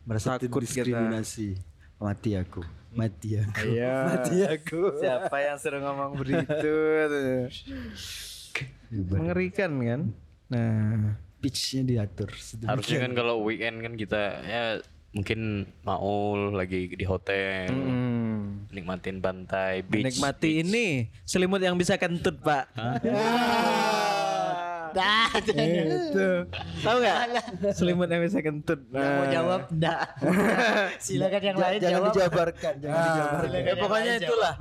Merasa 0.03 0.35
Takut 0.35 0.59
terdiskriminasi. 0.59 1.55
Mati 1.95 2.35
aku. 2.35 2.59
Mati 2.91 3.39
aku. 3.39 3.63
Iya. 3.71 3.95
Mati 4.11 4.37
aku. 4.43 4.99
Siapa 4.99 5.35
yang 5.39 5.55
sering 5.55 5.87
ngomong 5.87 6.19
begitu? 6.19 6.75
Mengerikan 8.91 9.71
kan? 9.79 10.01
Nah, 10.51 11.15
Pitch-nya 11.39 11.81
diatur. 11.81 12.29
Harusnya 12.67 13.01
kan 13.01 13.11
kalau 13.15 13.41
weekend 13.41 13.81
kan 13.81 13.97
kita 13.97 14.21
ya 14.45 14.63
mungkin 15.11 15.39
maul 15.81 16.55
lagi 16.55 16.87
di 16.89 17.03
hotel, 17.03 17.67
hmm. 17.67 18.71
nikmatin 18.71 19.19
pantai, 19.19 19.83
beach. 19.83 20.07
menikmati 20.07 20.63
ini 20.63 20.85
selimut 21.23 21.59
yang 21.59 21.75
bisa 21.75 21.95
kentut 21.95 22.39
pak. 22.39 22.71
Dah, 24.91 25.31
itu 25.39 26.27
tahu 26.83 26.97
nggak 26.99 27.19
selimut 27.71 28.07
yang 28.07 28.21
bisa 28.21 28.39
kentut 28.39 28.79
yang 28.89 29.07
mau 29.09 29.23
Nah. 29.23 29.31
jawab 29.31 29.61
enggak. 29.69 30.03
Silakan 31.03 31.41
yang 31.41 31.57
lain 31.57 31.79
jangan 31.79 31.91
jawab. 31.93 32.11
dijabarkan, 32.11 32.73
jangan 32.75 32.91
Ah, 32.93 33.05
dijabarkan. 33.05 33.61
ya 33.63 33.73
pokoknya 33.79 34.13
itulah 34.19 34.53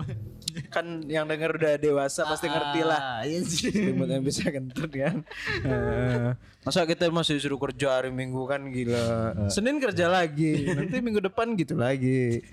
kan 0.71 1.05
yang 1.07 1.27
denger 1.27 1.57
udah 1.57 1.75
dewasa 1.81 2.27
pasti 2.27 2.47
ngerti 2.47 2.81
lah. 2.85 3.01
Ah, 3.01 3.23
iya 3.27 3.41
sih. 3.43 3.71
selimut 3.71 4.09
yang 4.11 4.23
bisa 4.25 4.49
kentut 4.49 4.91
kan. 4.91 5.25
Eh, 5.65 6.35
masa 6.65 6.85
kita 6.85 7.09
masih 7.09 7.41
disuruh 7.41 7.59
kerja 7.59 8.01
hari 8.01 8.11
minggu 8.13 8.43
kan 8.47 8.69
gila. 8.71 9.35
Senin 9.49 9.81
kerja 9.81 10.11
lagi 10.11 10.71
nanti 10.71 11.01
minggu 11.01 11.21
depan 11.21 11.57
gitu 11.57 11.75
lagi. 11.79 12.45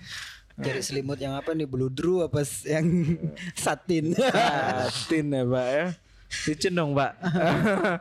Cari 0.57 0.81
selimut 0.81 1.21
yang 1.21 1.37
apa 1.37 1.53
nih? 1.53 1.69
Bludru 1.69 2.25
apa 2.25 2.41
yang 2.65 3.13
satin. 3.63 4.17
Satin 4.17 5.25
ya 5.29 5.43
pak 5.45 5.67
ya 5.69 5.87
licin 6.27 6.75
dong 6.75 6.91
pak 6.91 7.15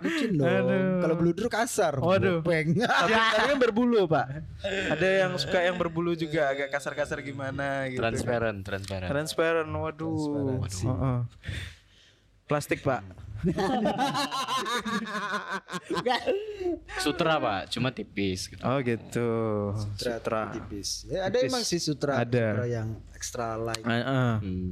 Mungkin 0.03 0.31
dong. 0.43 0.67
Kalau 0.99 1.15
bludru 1.15 1.47
kasar. 1.47 1.95
Waduh. 1.95 2.43
Bopeng. 2.43 2.75
tapi, 2.75 3.12
tapi 3.39 3.47
kan 3.55 3.59
berbulu 3.59 4.07
pak 4.07 4.27
ada 4.67 5.09
yang 5.25 5.33
suka 5.37 5.62
yang 5.62 5.79
berbulu 5.79 6.12
juga 6.12 6.51
agak 6.51 6.69
kasar-kasar 6.71 7.23
gimana 7.23 7.87
gitu 7.87 8.03
Transparent, 8.03 8.67
transparent. 8.67 9.09
transparan 9.09 9.67
waduh 9.71 10.59
Heeh. 10.67 11.19
plastik 12.45 12.83
pak 12.83 13.07
Sutra 16.99 17.37
pak, 17.37 17.71
cuma 17.71 17.93
tipis. 17.93 18.49
Gitu. 18.49 18.62
oh 18.65 18.79
gitu 18.81 19.31
Sutra 19.77 20.51
tipis. 20.51 21.05
Ya, 21.07 21.29
ada 21.29 21.37
emang 21.39 21.62
sih 21.62 21.79
sutra, 21.79 22.23
Ada. 22.23 22.57
sutra 22.57 22.67
yang 22.67 22.89
extra 23.12 23.55
light. 23.55 23.85
Heeh. 23.85 24.33
Hmm. 24.41 24.71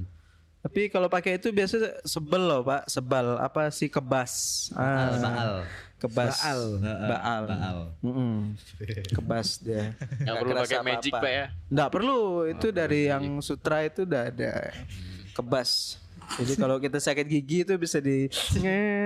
Tapi 0.64 0.88
kalau 0.88 1.12
pakai 1.12 1.36
itu 1.36 1.52
biasa 1.52 2.00
sebel 2.08 2.40
loh 2.40 2.64
pak, 2.64 2.88
sebal 2.88 3.36
apa 3.36 3.68
sih 3.68 3.92
kebas? 3.92 4.32
Ah, 4.72 5.12
baal. 5.20 5.54
Kebas. 6.00 6.40
Baal. 6.40 6.62
Baal. 6.84 7.42
Baal. 7.48 7.78
Mm-mm. 8.00 8.56
Kebas 9.12 9.60
dia. 9.60 9.92
Nggak 10.24 10.36
perlu 10.40 10.52
pakai 10.64 10.80
magic, 10.80 11.12
Pak, 11.12 11.32
ya? 11.32 11.46
Nggak 11.68 11.90
perlu. 11.92 12.20
Itu 12.48 12.66
dari 12.72 13.12
yang 13.12 13.44
sutra 13.44 13.84
itu 13.84 14.08
udah 14.08 14.32
ada 14.32 14.52
kebas. 15.36 16.00
Jadi 16.34 16.52
kalau 16.54 16.76
kita 16.76 16.98
sakit 16.98 17.24
gigi 17.24 17.62
itu 17.62 17.74
bisa 17.74 17.98
di 17.98 18.26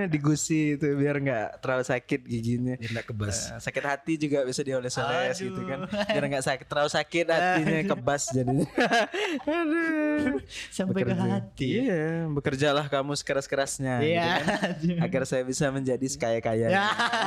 digusi 0.07 0.73
itu 0.73 0.87
biar 0.93 1.19
nggak 1.19 1.47
terlalu 1.59 1.83
sakit 1.83 2.21
giginya. 2.23 2.75
Biar 2.75 2.91
nggak 2.95 3.07
kebas. 3.07 3.37
Eh, 3.49 3.59
sakit 3.61 3.83
hati 3.83 4.13
juga 4.17 4.43
bisa 4.43 4.61
dioles-oles 4.61 5.37
gitu 5.37 5.61
kan. 5.63 5.79
Biar 5.85 6.23
nggak 6.25 6.45
sakit 6.45 6.65
terlalu 6.65 6.89
sakit 6.89 7.25
hatinya 7.27 7.79
kebas 7.87 8.23
jadinya. 8.29 8.67
Aduh. 9.45 10.39
Sampai 10.69 11.01
ke 11.01 11.11
Bekerja. 11.11 11.27
hati. 11.29 11.69
Iya, 11.85 12.05
bekerjalah 12.27 12.85
kamu 12.87 13.13
sekeras-kerasnya 13.15 13.93
gitu 13.99 14.09
Iya. 14.11 14.25
kan. 14.25 15.03
Agar 15.03 15.21
saya 15.23 15.43
bisa 15.43 15.69
menjadi 15.69 16.05
sekaya-kaya. 16.05 16.67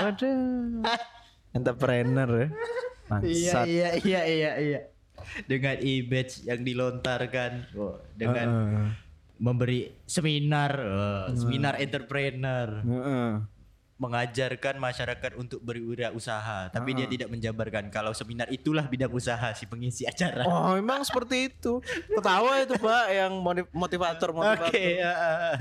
Waduh. 0.03 0.83
Entrepreneur 1.53 2.29
ya. 2.29 2.49
Iya 2.49 3.11
Bangsat. 3.53 3.65
iya 3.67 3.89
iya 4.01 4.21
iya 4.25 4.51
iya. 4.59 4.81
Dengan 5.45 5.77
image 5.79 6.43
yang 6.43 6.65
dilontarkan, 6.65 7.71
oh, 7.75 8.01
dengan 8.13 8.47
Heeh. 8.49 8.87
Memberi 9.43 9.91
seminar, 10.07 10.71
oh, 10.79 11.35
seminar 11.35 11.83
entrepreneur, 11.83 12.79
Heeh. 12.79 13.43
mengajarkan 13.99 14.79
masyarakat 14.79 15.35
untuk 15.35 15.59
berwirausaha, 15.67 16.71
tapi 16.71 16.95
dia 16.95 17.11
tidak 17.11 17.27
menjabarkan 17.27 17.91
kalau 17.91 18.15
seminar 18.15 18.47
itulah 18.55 18.87
bidang 18.87 19.11
usaha 19.11 19.51
si 19.55 19.67
pengisi 19.67 20.07
acara. 20.07 20.47
Oh, 20.47 20.79
memang 20.79 21.03
seperti 21.03 21.51
itu. 21.51 21.83
Ketawa 22.07 22.63
itu, 22.63 22.79
Pak, 22.79 23.07
yang 23.11 23.35
motiv- 23.43 23.71
motivator 23.75 24.31
motivator. 24.31 24.71
Oke, 24.71 25.03
ya. 25.03 25.15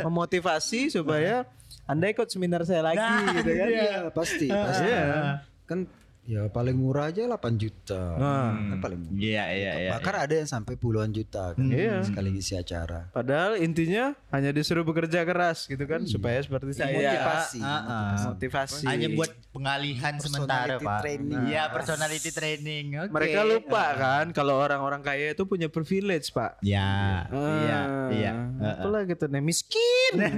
Memotivasi 0.06 0.94
supaya 0.94 1.50
Anda 1.89 2.13
ikut 2.13 2.30
seminar 2.30 2.62
saya 2.70 2.86
lagi 2.86 3.17
gitu 3.41 3.50
kan. 3.50 3.70
Iya, 3.70 3.98
pasti, 4.13 4.48
pasti. 4.50 4.86
Iya. 4.89 5.41
Kan 5.65 5.89
ya 6.21 6.45
paling 6.47 6.77
murah 6.77 7.10
aja 7.10 7.25
8 7.25 7.34
juta. 7.55 7.97
Nah. 8.15 8.53
Kan 8.69 8.77
paling 8.79 8.99
murah. 9.01 9.17
Iya 9.17 9.43
iya 9.51 9.71
iya. 9.75 9.91
Bahkan 9.93 10.15
ada 10.15 10.34
yang 10.36 10.45
sampai 10.45 10.77
puluhan 10.77 11.10
juta 11.10 11.57
kan 11.57 11.65
Iya. 11.65 12.05
sekali 12.05 12.29
ngisi 12.29 12.55
acara. 12.55 13.10
Padahal 13.10 13.57
intinya 13.57 14.13
hanya 14.29 14.49
disuruh 14.49 14.81
bekerja 14.81 15.21
keras 15.21 15.65
gitu 15.65 15.81
kan 15.84 16.05
supaya 16.05 16.38
seperti 16.39 16.71
saya. 16.73 16.93
Motivasi. 16.93 17.60
Ah, 17.60 17.73
ah. 17.81 18.13
Motivasi. 18.29 18.86
Hanya 18.86 19.07
buat 19.12 19.31
pengalihan 19.49 20.13
sementara, 20.17 20.77
Pak. 20.77 20.99
training. 21.01 21.41
Iya, 21.49 21.63
personality 21.67 22.29
training. 22.29 22.86
Oke. 23.01 23.12
Mereka 23.12 23.39
lupa 23.43 23.86
kan 23.93 24.25
kalau 24.31 24.55
orang-orang 24.55 25.01
kaya 25.01 25.34
itu 25.34 25.43
punya 25.43 25.67
privilege, 25.67 26.29
Pak. 26.29 26.62
Ya, 26.62 27.25
iya, 27.27 27.79
Ah, 27.81 28.07
iya. 28.10 28.34
Itulah 28.77 29.03
gitu 29.03 29.25
nih 29.25 29.41
miskin. 29.41 30.13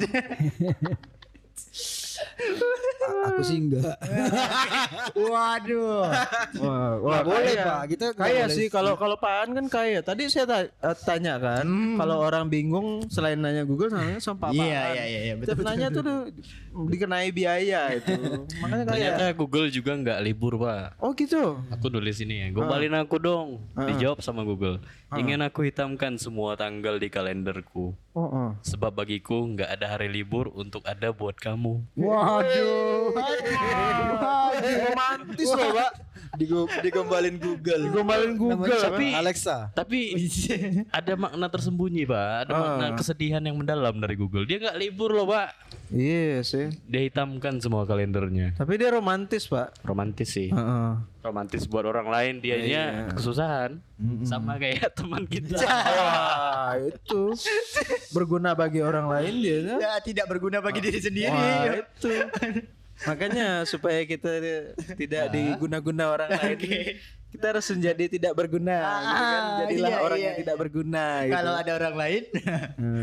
A- 3.04 3.28
Aku 3.30 3.42
sih 3.42 3.60
enggak. 3.60 3.96
Waduh. 5.14 6.08
wah, 6.58 6.92
Nggak 6.98 7.24
boleh, 7.24 7.54
kaya. 7.54 7.64
Pak. 7.66 7.82
Kita 7.90 8.06
kaya 8.14 8.44
sih 8.48 8.68
kalau 8.68 8.96
kalau 8.96 9.16
Pak 9.16 9.34
An 9.42 9.50
kan 9.54 9.66
kaya. 9.70 10.00
Tadi 10.02 10.28
saya 10.28 10.46
ta- 10.46 10.68
eh, 10.68 10.96
tanya 11.02 11.36
kan, 11.36 11.66
kalau 11.96 12.20
orang 12.20 12.48
bingung 12.48 12.88
selain 13.08 13.38
nanya 13.38 13.64
Google 13.64 13.92
nanya 13.92 14.20
sama 14.20 14.48
Pak 14.48 14.50
Iya, 14.54 14.64
An. 14.82 14.94
iya, 14.94 15.04
iya, 15.06 15.20
iya, 15.22 15.34
betul, 15.36 15.54
Setiap 15.54 15.66
nanya 15.66 15.88
tuh 15.90 16.04
di- 16.04 16.32
dikenai 16.90 17.30
biaya 17.30 17.82
itu. 17.94 18.12
Makanya 18.60 18.86
kaya. 18.86 19.10
Ternyata 19.14 19.26
Google 19.34 19.68
juga 19.70 19.92
nggak 19.94 20.20
libur 20.22 20.54
pak. 20.58 20.98
Oh 20.98 21.12
gitu. 21.14 21.60
Aku 21.70 21.88
nulis 21.88 22.18
ini 22.20 22.42
ya, 22.42 22.48
gombalin 22.50 22.94
aku 22.94 23.18
dong. 23.18 23.62
Dijawab 23.76 24.20
sama 24.20 24.42
Google. 24.42 24.80
Ingin 25.19 25.41
aku 25.45 25.65
hitamkan 25.67 26.17
semua 26.17 26.58
tanggal 26.58 26.97
di 26.97 27.10
kalenderku. 27.10 27.93
Oh, 28.13 28.19
oh. 28.21 28.49
Sebab 28.62 28.93
bagiku 28.93 29.45
nggak 29.45 29.69
ada 29.69 29.97
hari 29.97 30.10
libur 30.10 30.49
untuk 30.54 30.82
ada 30.86 31.10
buat 31.13 31.38
kamu. 31.38 31.82
Waduh. 31.97 33.13
Romantis 34.63 35.49
loh, 35.52 35.69
Pak. 35.73 35.91
Digo- 36.34 36.69
digombalin 36.82 37.38
Google. 37.38 37.93
Gombalin 37.93 38.34
Google. 38.34 38.74
Tapi 38.74 39.13
Alexa. 39.13 39.69
tapi 39.72 40.17
ada 40.98 41.13
makna 41.13 41.46
tersembunyi 41.46 42.10
pak, 42.10 42.50
ada 42.50 42.52
makna 42.52 42.86
kesedihan 42.98 43.41
yang 43.41 43.54
mendalam 43.54 43.93
dari 43.98 44.17
Google. 44.17 44.43
Dia 44.43 44.58
nggak 44.58 44.78
libur 44.82 45.13
loh 45.13 45.30
pak. 45.30 45.54
Iya 45.93 46.41
sih. 46.41 46.74
Dia 46.89 47.06
hitamkan 47.06 47.62
semua 47.62 47.86
kalendernya. 47.86 48.58
Tapi 48.58 48.82
dia 48.82 48.89
romantis, 48.89 49.46
Pak. 49.46 49.86
Romantis 49.86 50.34
sih. 50.34 50.50
Heeh. 50.50 50.91
Romantis 51.22 51.69
buat 51.69 51.86
orang 51.86 52.10
lain, 52.10 52.34
dianya 52.41 53.13
kesusahan. 53.13 53.78
Sama 54.26 54.58
kayak 54.58 54.89
teman 54.98 55.30
kita. 55.30 55.62
Wah, 55.62 56.74
itu 56.82 57.38
berguna 58.10 58.58
bagi 58.58 58.82
orang 58.82 59.06
lain 59.06 59.34
dia. 59.38 59.78
Ya, 59.78 59.93
tidak 60.02 60.26
berguna 60.26 60.65
bagi 60.65 60.82
diri 60.82 60.98
sendiri. 60.98 61.30
Wah, 61.30 61.78
itu. 61.78 62.10
Makanya 63.04 63.48
supaya 63.68 64.04
kita 64.08 64.32
tidak 64.96 65.24
diguna-guna 65.34 66.04
orang 66.16 66.30
lain, 66.32 66.58
kita 67.34 67.46
harus 67.50 67.66
menjadi 67.74 68.06
tidak 68.08 68.34
berguna. 68.38 68.78
gitu 68.80 69.10
kan. 69.10 69.42
Ah, 69.44 69.58
Jadilah 69.66 69.89
iya, 69.89 70.00
orang 70.00 70.20
iya, 70.20 70.26
yang 70.26 70.38
tidak 70.39 70.56
berguna. 70.62 71.06
Gitu. 71.26 71.34
Kalau 71.36 71.54
ada 71.58 71.72
orang 71.76 71.96
lain, 71.98 72.24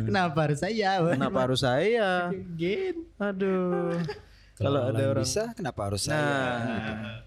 kenapa 0.07 0.39
harus 0.49 0.59
saya? 0.63 0.91
Kenapa 1.03 1.39
harus 1.45 1.61
saya? 1.61 2.09
Gitu. 2.57 3.03
Aduh. 3.21 3.99
Kalau 4.61 4.93
ada 4.93 5.03
orang 5.09 5.25
bisa, 5.25 5.57
kenapa 5.57 5.81
harus 5.89 6.05
saya? 6.05 6.21
Nah, 6.21 7.25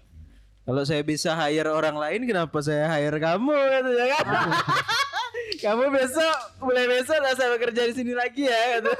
kalau 0.64 0.86
saya 0.86 1.02
bisa 1.02 1.34
hire 1.34 1.66
orang 1.66 1.98
lain, 1.98 2.30
kenapa 2.30 2.62
saya 2.62 2.86
hire 2.94 3.18
kamu 3.18 3.50
gitu 3.52 3.90
ya 3.90 4.06
kan? 4.14 4.26
Kamu 5.64 5.88
besok 5.96 6.36
mulai 6.60 6.84
besok 6.84 7.16
udah 7.24 7.34
saya 7.36 7.48
bekerja 7.56 7.88
di 7.88 7.94
sini 7.96 8.12
lagi 8.12 8.44
ya. 8.44 8.78
kata. 8.78 8.92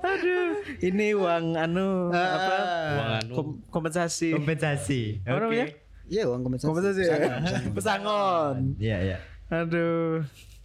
Aduh, 0.00 0.52
ini 0.80 1.16
uang 1.16 1.56
anu 1.56 2.12
apa? 2.12 2.56
Uang 2.92 3.10
anu. 3.18 3.32
Kom- 3.34 3.58
kompensasi. 3.70 4.32
Kompensasi. 4.32 5.24
Apa 5.24 5.38
namanya? 5.40 5.66
Iya 6.04 6.28
uang 6.28 6.44
kompensasi. 6.44 6.68
Kompensasi 6.68 7.02
ya? 7.02 7.16
Pesangon. 7.76 8.76
Iya, 8.76 8.96
iya. 9.00 9.18
Aduh. 9.48 10.20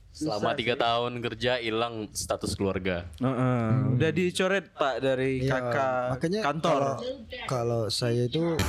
Selama 0.10 0.52
tiga 0.52 0.76
tahun 0.76 1.24
kerja 1.24 1.64
hilang 1.64 2.12
status 2.12 2.52
keluarga. 2.54 3.08
Heeh. 3.24 3.96
Udah 3.96 4.12
dicoret 4.12 4.68
Pak 4.76 4.96
dari 5.00 5.40
Iya, 5.40 5.52
kakak 5.56 6.04
makanya 6.12 6.40
kantor. 6.44 6.82
Kalau, 6.84 7.16
kalau 7.48 7.82
saya 7.88 8.28
itu 8.28 8.60